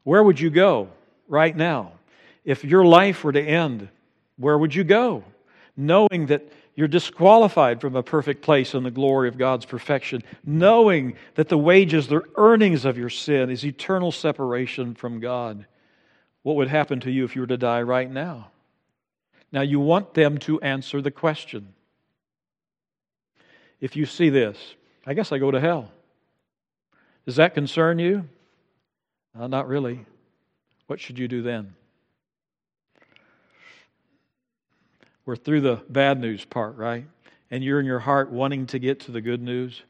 [0.04, 0.90] Where would you go
[1.26, 1.92] right now?
[2.44, 3.88] If your life were to end,
[4.36, 5.24] where would you go?
[5.74, 11.16] Knowing that you're disqualified from a perfect place in the glory of God's perfection, knowing
[11.34, 15.66] that the wages, the earnings of your sin is eternal separation from God.
[16.42, 18.50] What would happen to you if you were to die right now?
[19.50, 21.72] Now, you want them to answer the question.
[23.80, 24.58] If you see this,
[25.06, 25.90] I guess I go to hell.
[27.24, 28.28] Does that concern you?
[29.38, 30.04] Uh, not really.
[30.88, 31.74] What should you do then?
[35.26, 37.06] We're through the bad news part, right?
[37.50, 39.82] And you're in your heart wanting to get to the good news,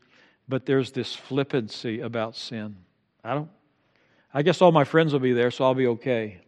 [0.48, 2.76] but there's this flippancy about sin.
[3.22, 3.50] I don't
[4.36, 6.42] I guess all my friends will be there, so I'll be okay.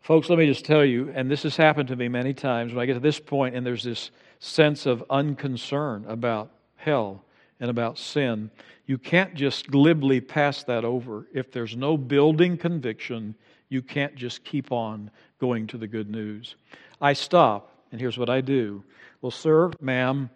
[0.00, 2.82] Folks, let me just tell you, and this has happened to me many times when
[2.82, 4.10] I get to this point and there's this
[4.40, 7.24] sense of unconcern about hell
[7.60, 8.50] and about sin.
[8.86, 11.28] You can't just glibly pass that over.
[11.32, 13.36] If there's no building conviction,
[13.68, 16.56] you can't just keep on going to the good news.
[17.02, 18.82] I stop, and here's what I do.
[19.20, 20.30] Well, sir, ma'am,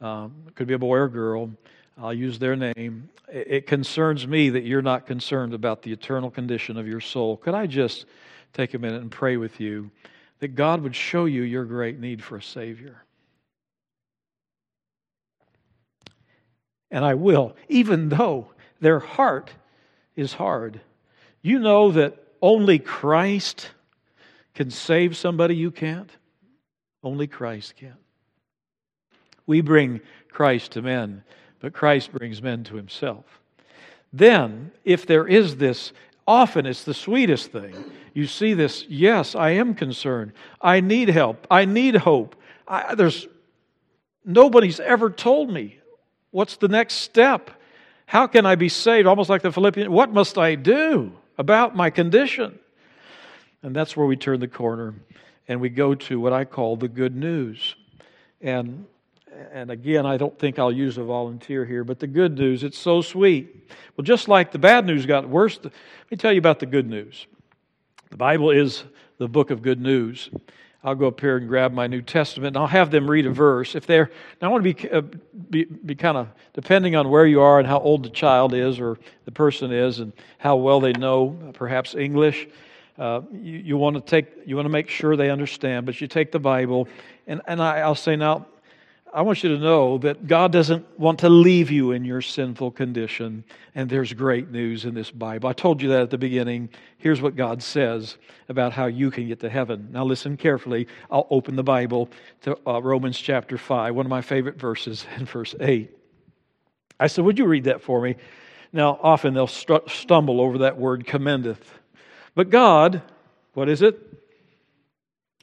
[0.00, 1.50] um, could be a boy or girl.
[1.98, 3.08] I'll use their name.
[3.28, 7.36] It concerns me that you're not concerned about the eternal condition of your soul.
[7.38, 8.06] Could I just
[8.52, 9.90] take a minute and pray with you
[10.38, 13.02] that God would show you your great need for a Savior?
[16.92, 18.48] and I will, even though
[18.80, 19.50] their heart
[20.14, 20.80] is hard.
[21.40, 23.70] You know that only Christ
[24.54, 26.10] can save somebody you can't?
[27.02, 27.96] Only Christ can.
[29.46, 31.24] We bring Christ to men,
[31.60, 33.24] but Christ brings men to himself.
[34.12, 35.92] Then, if there is this,
[36.26, 37.74] often it's the sweetest thing.
[38.14, 40.32] You see this, yes, I am concerned.
[40.60, 41.46] I need help.
[41.50, 42.36] I need hope.
[42.68, 43.26] I, there's
[44.24, 45.80] nobody's ever told me
[46.32, 47.50] What's the next step?
[48.06, 49.06] How can I be saved?
[49.06, 52.58] Almost like the Philippians, what must I do about my condition?
[53.62, 54.94] And that's where we turn the corner
[55.48, 57.74] and we go to what I call the good news.
[58.40, 58.86] And
[59.52, 62.78] and again, I don't think I'll use a volunteer here, but the good news, it's
[62.78, 63.70] so sweet.
[63.96, 65.72] Well, just like the bad news got worse, let
[66.10, 67.26] me tell you about the good news.
[68.10, 68.84] The Bible is
[69.18, 70.30] the book of good news.
[70.84, 73.30] I'll go up here and grab my New Testament, and I'll have them read a
[73.30, 73.74] verse.
[73.74, 75.02] If they're, now I want to be, uh,
[75.48, 78.80] be, be kind of depending on where you are and how old the child is
[78.80, 82.48] or the person is, and how well they know perhaps English.
[82.98, 86.06] Uh, you, you want to take, you want to make sure they understand, but you
[86.06, 86.88] take the Bible,
[87.26, 88.46] and, and I, I'll say now,
[89.14, 92.70] I want you to know that God doesn't want to leave you in your sinful
[92.70, 93.44] condition.
[93.74, 95.50] And there's great news in this Bible.
[95.50, 96.70] I told you that at the beginning.
[96.96, 98.16] Here's what God says
[98.48, 99.88] about how you can get to heaven.
[99.90, 100.86] Now, listen carefully.
[101.10, 102.08] I'll open the Bible
[102.42, 105.94] to uh, Romans chapter 5, one of my favorite verses, in verse 8.
[106.98, 108.16] I said, Would you read that for me?
[108.72, 111.81] Now, often they'll stumble over that word commendeth.
[112.34, 113.02] But God,
[113.54, 114.12] what is it?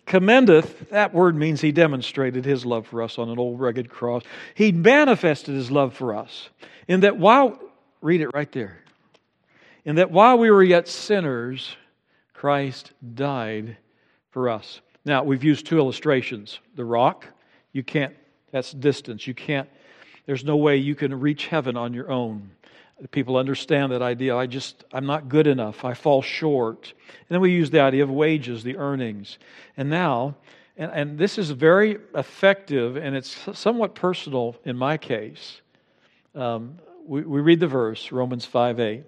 [0.10, 4.23] commendeth, that word means he demonstrated his love for us on an old rugged cross.
[4.56, 6.49] He manifested his love for us
[6.88, 7.58] in that while,
[8.02, 8.80] read it right there,
[9.86, 11.78] in that while we were yet sinners,
[12.34, 13.78] Christ died
[14.32, 14.82] for us.
[15.06, 16.60] Now, we've used two illustrations.
[16.75, 17.28] The rock,
[17.71, 18.15] you can't,
[18.52, 19.28] that's distance.
[19.28, 19.69] You can't,
[20.25, 22.49] there's no way you can reach heaven on your own
[23.12, 24.35] people understand that idea.
[24.35, 25.85] I just, I'm not good enough.
[25.85, 26.93] I fall short.
[27.07, 29.39] And then we use the idea of wages, the earnings.
[29.77, 30.35] And now,
[30.77, 35.62] and, and this is very effective and it's somewhat personal in my case.
[36.35, 39.03] Um, we, we read the verse, Romans 5 8.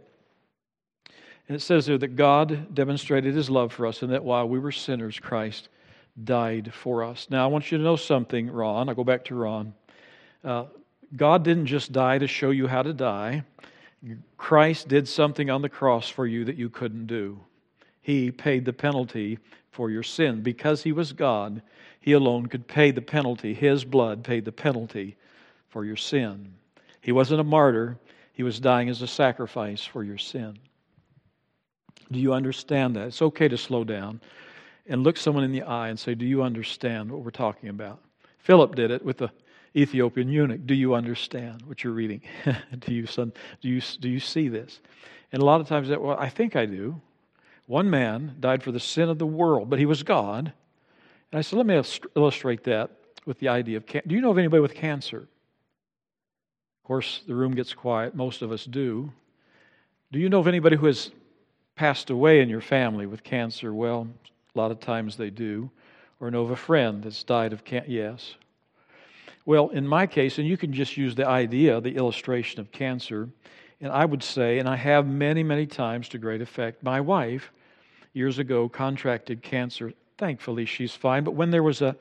[1.47, 4.59] And it says there that God demonstrated his love for us and that while we
[4.59, 5.69] were sinners, Christ
[6.23, 7.27] died for us.
[7.29, 8.89] Now, I want you to know something, Ron.
[8.89, 9.73] I'll go back to Ron.
[10.43, 10.65] Uh,
[11.15, 13.43] God didn't just die to show you how to die.
[14.37, 17.39] Christ did something on the cross for you that you couldn't do.
[18.01, 19.37] He paid the penalty
[19.69, 20.41] for your sin.
[20.41, 21.61] Because he was God,
[21.99, 23.53] he alone could pay the penalty.
[23.53, 25.17] His blood paid the penalty
[25.69, 26.53] for your sin.
[27.01, 27.97] He wasn't a martyr,
[28.33, 30.57] he was dying as a sacrifice for your sin.
[32.11, 33.07] Do you understand that?
[33.07, 34.19] It's okay to slow down
[34.87, 38.01] and look someone in the eye and say, Do you understand what we're talking about?
[38.39, 39.31] Philip did it with the
[39.75, 40.65] Ethiopian eunuch.
[40.65, 42.21] Do you understand what you're reading?
[42.79, 43.31] do, you, son,
[43.61, 44.79] do, you, do you see this?
[45.31, 46.99] And a lot of times, that, well, I think I do.
[47.67, 50.51] One man died for the sin of the world, but he was God.
[51.31, 51.81] And I said, let me
[52.15, 52.91] illustrate that
[53.25, 55.19] with the idea of can- do you know of anybody with cancer?
[55.19, 58.15] Of course, the room gets quiet.
[58.15, 59.13] Most of us do.
[60.11, 61.11] Do you know of anybody who has
[61.75, 63.73] passed away in your family with cancer?
[63.73, 64.07] Well,
[64.53, 65.69] a lot of times they do.
[66.19, 67.89] Or know of a friend that's died of cancer?
[67.89, 68.35] Yes.
[69.45, 73.29] Well, in my case, and you can just use the idea, the illustration of cancer,
[73.79, 77.51] and I would say, and I have many, many times to great effect, my wife
[78.13, 79.93] years ago contracted cancer.
[80.17, 81.23] Thankfully, she's fine.
[81.23, 81.95] But when there was a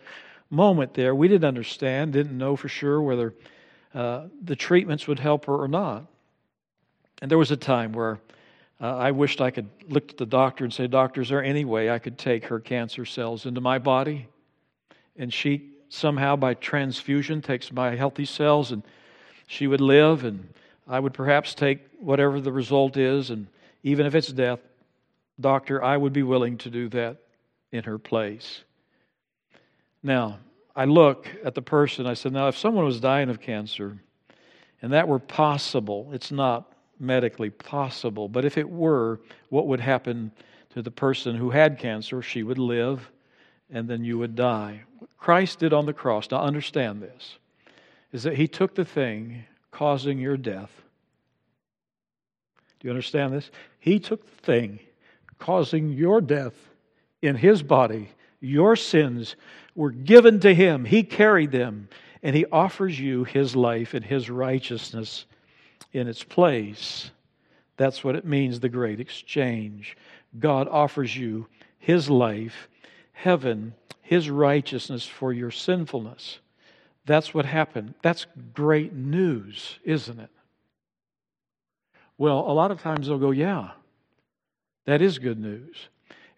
[0.50, 3.34] moment there, we didn't understand, didn't know for sure whether
[3.94, 6.04] uh, the treatments would help her or not.
[7.22, 8.18] And there was a time where
[8.80, 11.64] uh, I wished I could look at the doctor and say, Doctor, is there any
[11.64, 14.28] way I could take her cancer cells into my body?
[15.16, 18.82] And she somehow, by transfusion, takes my healthy cells and
[19.46, 20.48] she would live, and
[20.88, 23.48] I would perhaps take whatever the result is, and
[23.82, 24.60] even if it's death,
[25.38, 27.18] doctor, I would be willing to do that
[27.72, 28.62] in her place.
[30.02, 30.38] Now,
[30.74, 33.98] I look at the person, I said, now, if someone was dying of cancer,
[34.80, 40.30] and that were possible, it's not medically possible, but if it were, what would happen
[40.74, 42.22] to the person who had cancer?
[42.22, 43.10] She would live,
[43.68, 44.82] and then you would die.
[45.20, 47.36] Christ did on the cross, now understand this,
[48.10, 50.72] is that He took the thing causing your death.
[52.80, 53.50] Do you understand this?
[53.78, 54.80] He took the thing
[55.38, 56.54] causing your death
[57.20, 58.08] in His body.
[58.40, 59.36] Your sins
[59.74, 61.90] were given to Him, He carried them,
[62.22, 65.26] and He offers you His life and His righteousness
[65.92, 67.10] in its place.
[67.76, 69.98] That's what it means, the great exchange.
[70.38, 71.46] God offers you
[71.78, 72.69] His life,
[73.22, 76.38] heaven, His righteousness for your sinfulness.
[77.04, 77.94] That's what happened.
[78.02, 80.30] That's great news, isn't it?
[82.18, 83.70] Well, a lot of times they'll go, Yeah,
[84.86, 85.88] that is good news.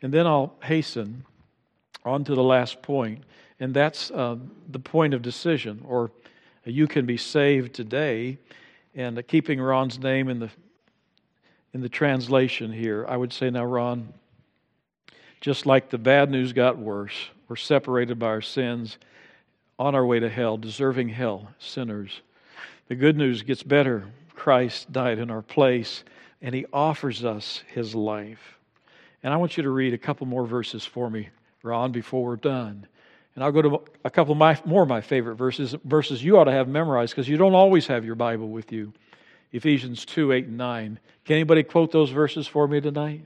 [0.00, 1.24] And then I'll hasten
[2.04, 3.22] on to the last point,
[3.60, 4.36] and that's uh,
[4.68, 6.10] the point of decision, or
[6.64, 8.38] you can be saved today.
[8.94, 10.50] And uh, keeping Ron's name in the
[11.72, 14.12] in the translation here, I would say, now, Ron,
[15.42, 18.96] just like the bad news got worse, we're separated by our sins,
[19.76, 22.22] on our way to hell, deserving hell, sinners.
[22.86, 24.04] The good news gets better.
[24.36, 26.04] Christ died in our place
[26.40, 28.56] and he offers us his life.
[29.24, 31.28] And I want you to read a couple more verses for me,
[31.64, 32.86] Ron, before we're done.
[33.34, 36.44] And I'll go to a couple my, more of my favorite verses, verses you ought
[36.44, 38.92] to have memorized because you don't always have your Bible with you.
[39.50, 41.00] Ephesians 2, 8, and 9.
[41.24, 43.24] Can anybody quote those verses for me tonight?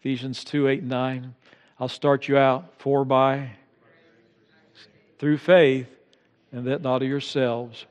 [0.00, 1.34] Ephesians 2, 8, and 9.
[1.80, 2.74] I'll start you out.
[2.78, 3.52] For by,
[5.18, 5.88] through faith,
[6.52, 7.86] and that not of yourselves.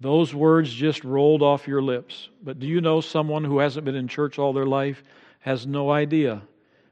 [0.00, 2.28] Those words just rolled off your lips.
[2.42, 5.02] But do you know someone who hasn't been in church all their life
[5.40, 6.42] has no idea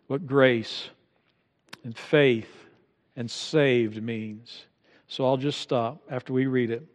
[0.07, 0.89] what grace
[1.85, 2.51] and faith
[3.15, 4.65] and saved means?
[5.09, 6.87] So I'll just stop after we read it.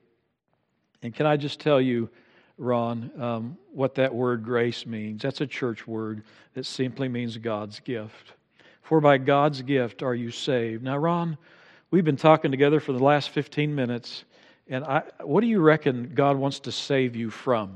[1.04, 2.10] And can I just tell you,
[2.58, 5.22] Ron, um, what that word grace means?
[5.22, 6.24] That's a church word
[6.56, 8.34] that simply means God's gift.
[8.82, 10.84] For by God's gift are you saved.
[10.84, 11.38] Now, Ron,
[11.91, 14.24] we've been talking together for the last 15 minutes.
[14.67, 17.76] And I, what do you reckon God wants to save you from?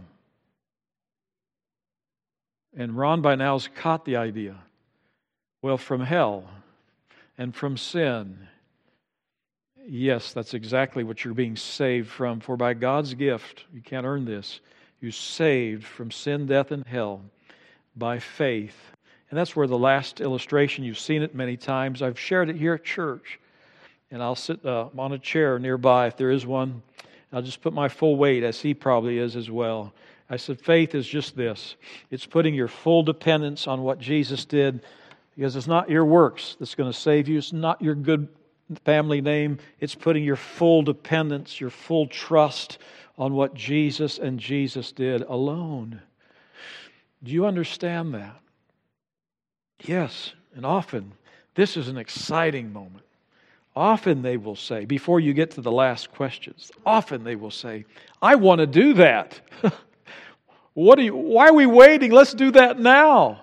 [2.75, 4.55] And Ron by now has caught the idea.
[5.61, 6.49] Well, from hell
[7.37, 8.47] and from sin.
[9.87, 12.39] Yes, that's exactly what you're being saved from.
[12.39, 14.61] For by God's gift, you can't earn this,
[14.99, 17.21] you're saved from sin, death, and hell
[17.95, 18.75] by faith.
[19.29, 22.01] And that's where the last illustration, you've seen it many times.
[22.01, 23.39] I've shared it here at church
[24.11, 26.81] and I'll sit uh, on a chair nearby if there is one.
[27.33, 29.93] I'll just put my full weight, as he probably is as well.
[30.29, 31.75] I said, faith is just this
[32.09, 34.81] it's putting your full dependence on what Jesus did,
[35.35, 38.27] because it's not your works that's going to save you, it's not your good
[38.79, 39.59] family name.
[39.79, 42.77] It's putting your full dependence, your full trust
[43.17, 46.01] on what Jesus and Jesus did alone.
[47.23, 48.39] Do you understand that?
[49.83, 51.13] Yes, and often
[51.55, 53.05] this is an exciting moment.
[53.75, 57.85] Often they will say, before you get to the last questions, often they will say,
[58.21, 59.39] I want to do that.
[60.73, 62.11] What are you, why are we waiting?
[62.11, 63.41] Let's do that now.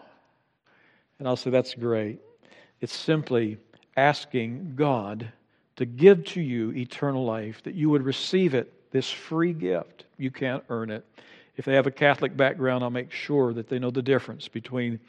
[1.19, 2.21] And I'll say, That's great.
[2.81, 3.59] It's simply
[3.99, 5.31] asking God
[5.77, 10.05] to give to you eternal life, that you would receive it, this free gift.
[10.17, 11.05] You can't earn it.
[11.57, 15.01] If they have a Catholic background, I'll make sure that they know the difference between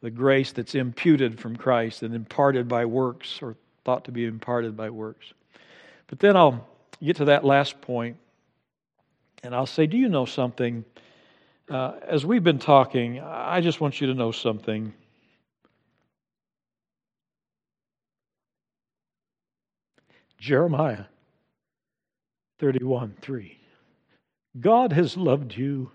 [0.00, 4.74] the grace that's imputed from Christ and imparted by works or thought to be imparted
[4.74, 5.34] by works.
[6.06, 6.66] But then I'll
[7.02, 8.16] get to that last point
[9.42, 10.84] and I'll say, Do you know something?
[11.68, 14.92] Uh, as we've been talking, I just want you to know something.
[20.40, 21.04] Jeremiah
[22.60, 23.58] 31 3.
[24.58, 25.92] God has loved you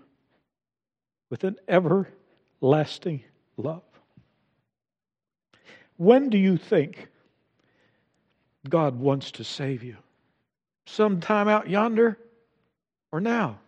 [1.30, 3.24] with an everlasting
[3.56, 3.82] love.
[5.96, 7.08] When do you think
[8.68, 9.96] God wants to save you?
[10.86, 12.16] Sometime out yonder
[13.10, 13.58] or now?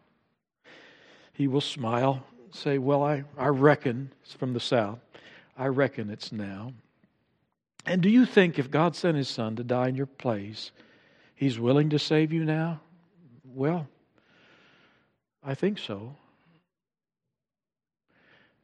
[1.33, 2.23] He will smile,
[2.53, 5.01] say, Well, I, I reckon, it's from the south,
[5.57, 6.73] I reckon it's now.
[7.89, 10.73] And do you think if God sent his son to die in your place,
[11.35, 12.83] he's willing to save you now?
[13.55, 13.89] Well,
[15.43, 16.15] I think so.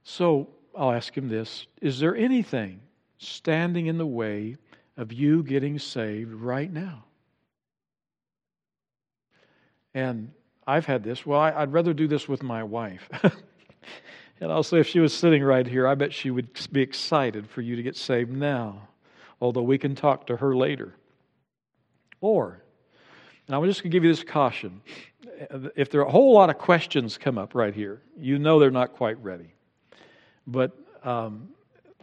[0.02, 2.80] So I'll ask him this Is there anything
[3.16, 4.58] standing in the way
[4.98, 7.04] of you getting saved right now?
[9.94, 10.32] And
[10.66, 11.24] I've had this.
[11.24, 13.08] Well, I'd rather do this with my wife.
[14.40, 17.48] and I'll say, if she was sitting right here, I bet she would be excited
[17.48, 18.88] for you to get saved now
[19.40, 20.94] although we can talk to her later.
[22.20, 22.62] Or,
[23.46, 24.80] and I'm just going to give you this caution.
[25.76, 28.70] If there are a whole lot of questions come up right here, you know they're
[28.70, 29.52] not quite ready.
[30.46, 30.72] But
[31.02, 31.48] um,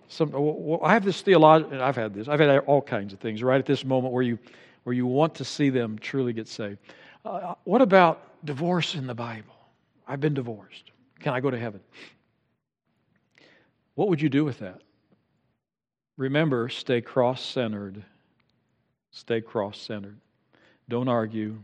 [0.07, 3.41] some, well, I have this theology, I've had this, I've had all kinds of things
[3.41, 4.37] right at this moment where you,
[4.83, 6.79] where you want to see them truly get saved.
[7.23, 9.55] Uh, what about divorce in the Bible?
[10.07, 10.91] I've been divorced.
[11.19, 11.79] Can I go to heaven?
[13.95, 14.81] What would you do with that?
[16.17, 18.03] Remember, stay cross centered.
[19.11, 20.17] Stay cross centered.
[20.89, 21.57] Don't argue.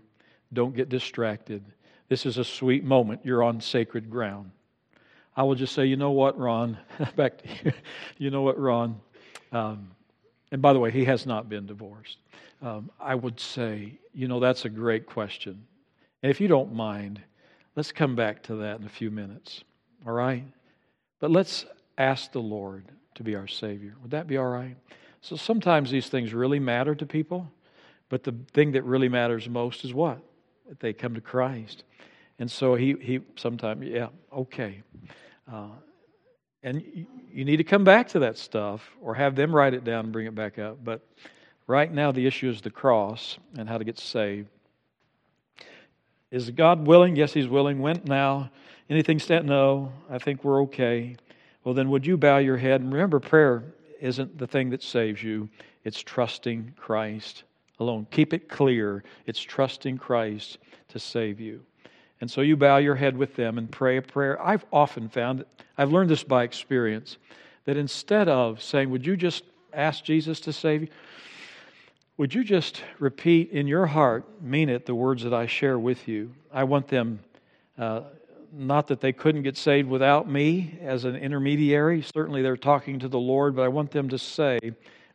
[0.54, 1.64] Don't get distracted.
[2.10, 3.22] This is a sweet moment.
[3.24, 4.52] You're on sacred ground.
[5.36, 6.78] I will just say, you know what, Ron?
[7.16, 7.74] Back to you.
[8.18, 9.00] You know what, Ron?
[9.52, 9.92] Um,
[10.52, 12.18] and by the way, he has not been divorced.
[12.62, 15.64] Um, I would say, you know, that's a great question.
[16.24, 17.22] And if you don't mind,
[17.76, 19.64] let's come back to that in a few minutes.
[20.06, 20.44] All right?
[21.20, 21.66] But let's
[21.98, 22.86] ask the Lord
[23.18, 23.96] to be our Savior.
[24.02, 24.76] Would that be all right?
[25.22, 27.52] So sometimes these things really matter to people,
[28.10, 30.20] but the thing that really matters most is what?
[30.70, 31.84] That they come to Christ.
[32.40, 34.82] And so he, he sometimes, yeah, okay.
[35.52, 35.70] Uh,
[36.64, 36.84] and
[37.32, 40.14] you need to come back to that stuff or have them write it down and
[40.14, 40.84] bring it back up.
[40.84, 41.02] But
[41.66, 44.50] right now, the issue is the cross and how to get saved.
[46.30, 47.16] Is God willing?
[47.16, 47.80] Yes, He's willing.
[47.80, 48.52] When now?
[48.90, 49.46] Anything stand?
[49.46, 51.16] No, I think we're okay.
[51.68, 52.80] Well, then, would you bow your head?
[52.80, 53.62] And remember, prayer
[54.00, 55.50] isn't the thing that saves you,
[55.84, 57.44] it's trusting Christ
[57.82, 58.08] alone.
[58.10, 59.04] Keep it clear.
[59.26, 61.62] It's trusting Christ to save you.
[62.22, 64.42] And so you bow your head with them and pray a prayer.
[64.42, 65.48] I've often found, that,
[65.78, 67.18] I've learned this by experience,
[67.66, 69.44] that instead of saying, Would you just
[69.74, 70.88] ask Jesus to save you?
[72.16, 76.08] Would you just repeat in your heart, mean it, the words that I share with
[76.08, 76.34] you?
[76.50, 77.20] I want them
[77.78, 78.04] uh,
[78.52, 82.02] not that they couldn't get saved without me as an intermediary.
[82.02, 84.60] Certainly they're talking to the Lord, but I want them to say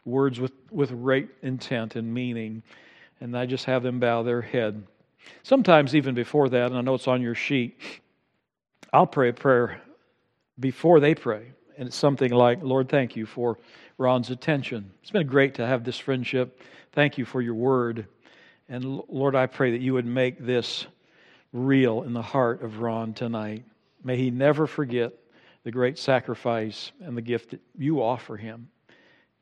[0.04, 2.62] words with, with great intent and meaning.
[3.20, 4.82] And I just have them bow their head.
[5.42, 7.78] Sometimes, even before that, and I know it's on your sheet,
[8.92, 9.80] I'll pray a prayer
[10.58, 11.46] before they pray.
[11.78, 13.58] And it's something like, Lord, thank you for
[13.98, 14.90] Ron's attention.
[15.00, 16.60] It's been great to have this friendship.
[16.92, 18.06] Thank you for your word.
[18.68, 20.86] And Lord, I pray that you would make this
[21.52, 23.64] real in the heart of Ron tonight.
[24.04, 25.12] May he never forget
[25.64, 28.68] the great sacrifice and the gift that you offer him.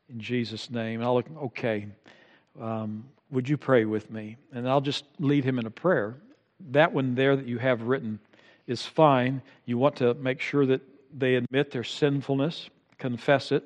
[0.09, 1.01] In Jesus' name.
[1.01, 1.87] I'll look, okay.
[2.59, 4.37] Um, would you pray with me?
[4.51, 6.15] And I'll just lead him in a prayer.
[6.71, 8.19] That one there that you have written
[8.67, 9.41] is fine.
[9.65, 10.81] You want to make sure that
[11.17, 13.63] they admit their sinfulness, confess it.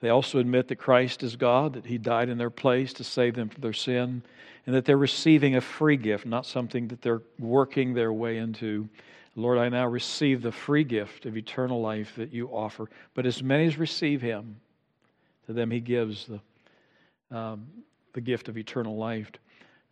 [0.00, 3.34] They also admit that Christ is God, that He died in their place to save
[3.34, 4.22] them from their sin,
[4.66, 8.88] and that they're receiving a free gift, not something that they're working their way into.
[9.36, 12.90] Lord, I now receive the free gift of eternal life that you offer.
[13.14, 14.56] But as many as receive him,
[15.46, 17.66] to them he gives the, um,
[18.12, 19.30] the gift of eternal life.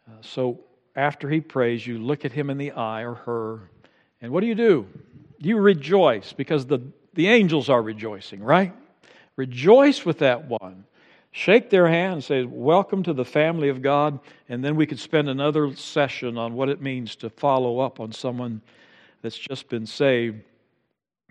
[0.08, 0.60] Uh, so
[0.96, 3.70] after he prays, you look at him in the eye or her,
[4.20, 4.86] and what do you do?
[5.38, 6.80] You rejoice because the,
[7.12, 8.72] the angels are rejoicing, right?
[9.36, 10.84] Rejoice with that one
[11.34, 14.20] shake their hand say, Welcome to the family of God.
[14.48, 18.12] And then we could spend another session on what it means to follow up on
[18.12, 18.62] someone
[19.20, 20.40] that's just been saved.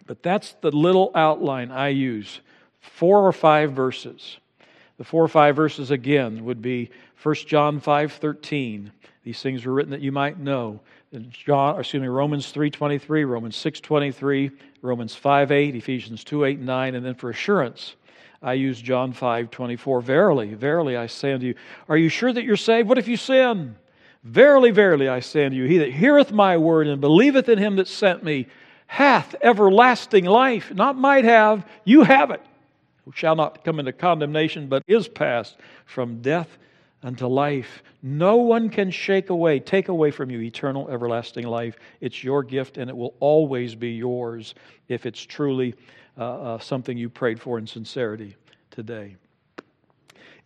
[0.06, 2.42] But that's the little outline I use
[2.82, 4.38] four or five verses.
[4.98, 6.92] The four or five verses again would be
[7.22, 8.92] 1 John 5:13.
[9.24, 10.82] These things were written that you might know.
[11.30, 14.52] John, excuse me, Romans 3:23, Romans 6:23,
[14.82, 17.96] Romans 5:8, Ephesians 2:8 and 9, and then for assurance,
[18.44, 20.02] I use John 5:24.
[20.04, 21.56] Verily, verily I say unto you,
[21.88, 22.90] are you sure that you're saved?
[22.90, 23.76] What if you sin?
[24.24, 27.78] Verily, verily I say unto you, he that heareth my word and believeth in him
[27.78, 28.48] that sent me
[28.88, 30.74] hath everlasting life.
[30.74, 32.42] Not might have, you have it.
[33.06, 36.58] Who shall not come into condemnation, but is passed from death
[37.02, 37.84] unto life.
[38.02, 41.78] No one can shake away, take away from you eternal, everlasting life.
[42.02, 44.56] It's your gift, and it will always be yours
[44.88, 45.76] if it's truly
[46.18, 48.36] uh, uh, something you prayed for in sincerity
[48.72, 49.16] today.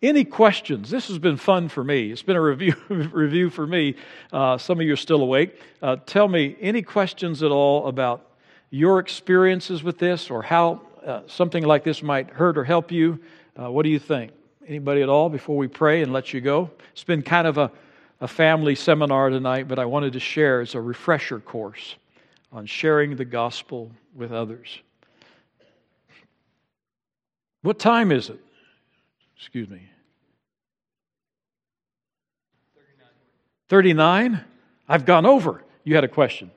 [0.00, 0.90] Any questions?
[0.90, 2.12] This has been fun for me.
[2.12, 3.96] It's been a review, review for me.
[4.32, 5.60] Uh, some of you are still awake.
[5.82, 8.24] Uh, tell me any questions at all about
[8.70, 13.18] your experiences with this or how uh, something like this might hurt or help you.
[13.60, 14.32] Uh, what do you think?
[14.68, 16.70] Anybody at all before we pray and let you go?
[16.92, 17.72] It's been kind of a,
[18.20, 21.96] a family seminar tonight, but I wanted to share as a refresher course
[22.52, 24.80] on sharing the gospel with others.
[27.62, 28.40] What time is it?
[29.36, 29.88] Excuse me.
[33.68, 34.44] 39?
[34.88, 35.62] I've gone over.
[35.84, 36.50] You had a question.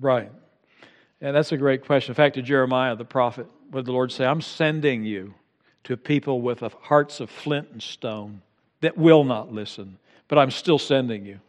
[0.00, 0.30] Right.
[1.20, 2.12] And that's a great question.
[2.12, 4.24] In fact, to Jeremiah, the prophet, what did the Lord say?
[4.24, 5.34] I'm sending you
[5.84, 8.42] to people with hearts of flint and stone
[8.80, 11.40] that will not listen, but I'm still sending you.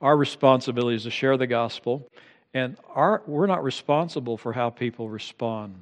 [0.00, 2.08] Our responsibility is to share the gospel,
[2.54, 5.74] and our, we're not responsible for how people respond.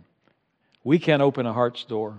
[0.83, 2.17] We can't open a heart's door.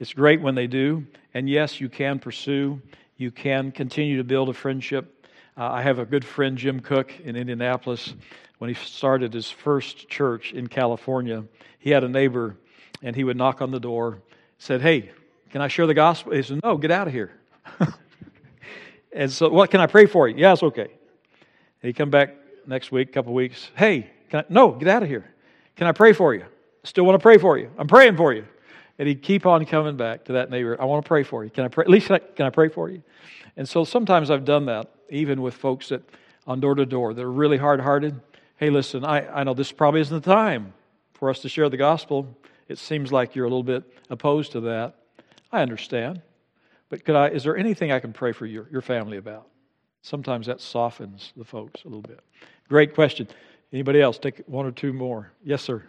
[0.00, 2.82] It's great when they do, and yes, you can pursue,
[3.16, 5.26] you can continue to build a friendship.
[5.56, 8.14] Uh, I have a good friend, Jim Cook, in Indianapolis
[8.58, 11.44] when he started his first church in California,
[11.78, 12.56] he had a neighbor
[13.02, 14.18] and he would knock on the door,
[14.58, 15.10] said, Hey,
[15.50, 16.32] can I share the gospel?
[16.32, 17.32] He said, No, get out of here.
[19.12, 20.36] and so, what can I pray for you?
[20.36, 20.88] Yeah, it's okay.
[21.82, 22.34] And he come back
[22.66, 23.70] next week, couple weeks.
[23.76, 25.30] Hey, can I, no, get out of here.
[25.76, 26.44] Can I pray for you?
[26.84, 27.70] Still want to pray for you.
[27.78, 28.46] I'm praying for you.
[28.98, 30.80] And he'd keep on coming back to that neighbor.
[30.80, 31.50] I want to pray for you.
[31.50, 31.82] Can I pray?
[31.82, 33.02] At least i can I pray for you?
[33.58, 36.02] And so sometimes I've done that, even with folks that
[36.46, 37.12] on door to door.
[37.12, 38.20] They're really hard hearted
[38.56, 40.72] hey, listen, I, I know this probably isn't the time
[41.14, 42.26] for us to share the gospel.
[42.68, 44.96] It seems like you're a little bit opposed to that.
[45.52, 46.22] I understand.
[46.88, 49.48] But could I, is there anything I can pray for your, your family about?
[50.02, 52.20] Sometimes that softens the folks a little bit.
[52.68, 53.28] Great question.
[53.72, 54.18] Anybody else?
[54.18, 55.32] Take one or two more.
[55.42, 55.82] Yes, sir.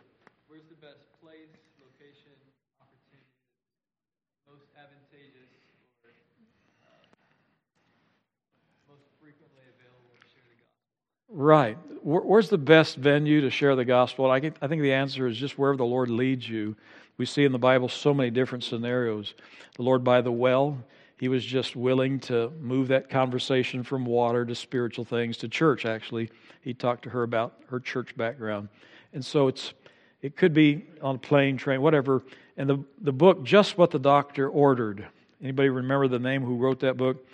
[11.30, 11.78] Right.
[12.04, 14.30] Where's the best venue to share the gospel?
[14.30, 16.76] I think the answer is just wherever the Lord leads you.
[17.18, 19.34] We see in the Bible so many different scenarios.
[19.76, 20.78] The Lord by the well,
[21.18, 25.86] he was just willing to move that conversation from water to spiritual things to church,
[25.86, 26.30] actually.
[26.62, 28.70] He talked to her about her church background.
[29.14, 29.74] And so it's
[30.22, 32.24] it could be on a plane, train, whatever.
[32.58, 35.08] And the, the book, Just What the Doctor Ordered.
[35.41, 37.26] Anybody remember the name who wrote that book?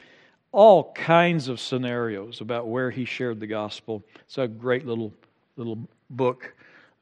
[0.54, 4.04] All kinds of scenarios about where he shared the gospel.
[4.22, 5.12] It's a great little
[5.58, 5.78] little
[6.10, 6.54] book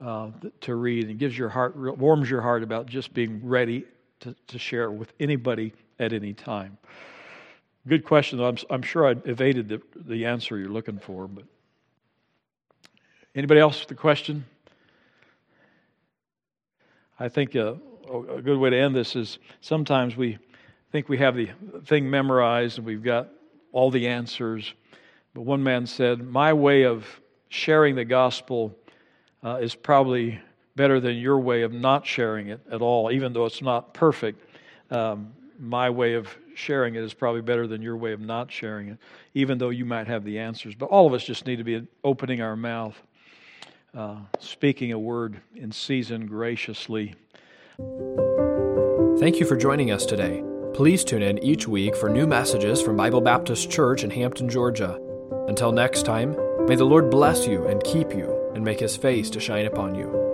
[0.04, 0.30] uh,
[0.62, 3.86] to read and gives your heart warms your heart about just being ready
[4.22, 6.78] to, to share with anybody at any time.
[7.88, 8.48] Good question, though.
[8.48, 11.46] I'm, I'm sure I evaded the, the answer you're looking for, but
[13.36, 14.46] anybody else with a question?
[17.20, 17.78] I think a,
[18.10, 20.38] a good way to end this is sometimes we
[20.92, 21.50] think we have the
[21.86, 23.30] thing memorized and we've got
[23.72, 24.74] all the answers.
[25.34, 27.06] But one man said, My way of
[27.50, 28.76] sharing the gospel
[29.44, 30.40] uh, is probably
[30.76, 34.44] better than your way of not sharing it at all, even though it's not perfect.
[34.90, 38.90] Um, my way of sharing it is probably better than your way of not sharing
[38.90, 38.98] it,
[39.34, 40.76] even though you might have the answers.
[40.76, 43.02] But all of us just need to be opening our mouth,
[43.94, 47.16] uh, speaking a word in season graciously.
[49.20, 50.44] Thank you for joining us today.
[50.82, 55.00] Please tune in each week for new messages from Bible Baptist Church in Hampton, Georgia.
[55.48, 59.30] Until next time, may the Lord bless you and keep you and make his face
[59.30, 60.31] to shine upon you.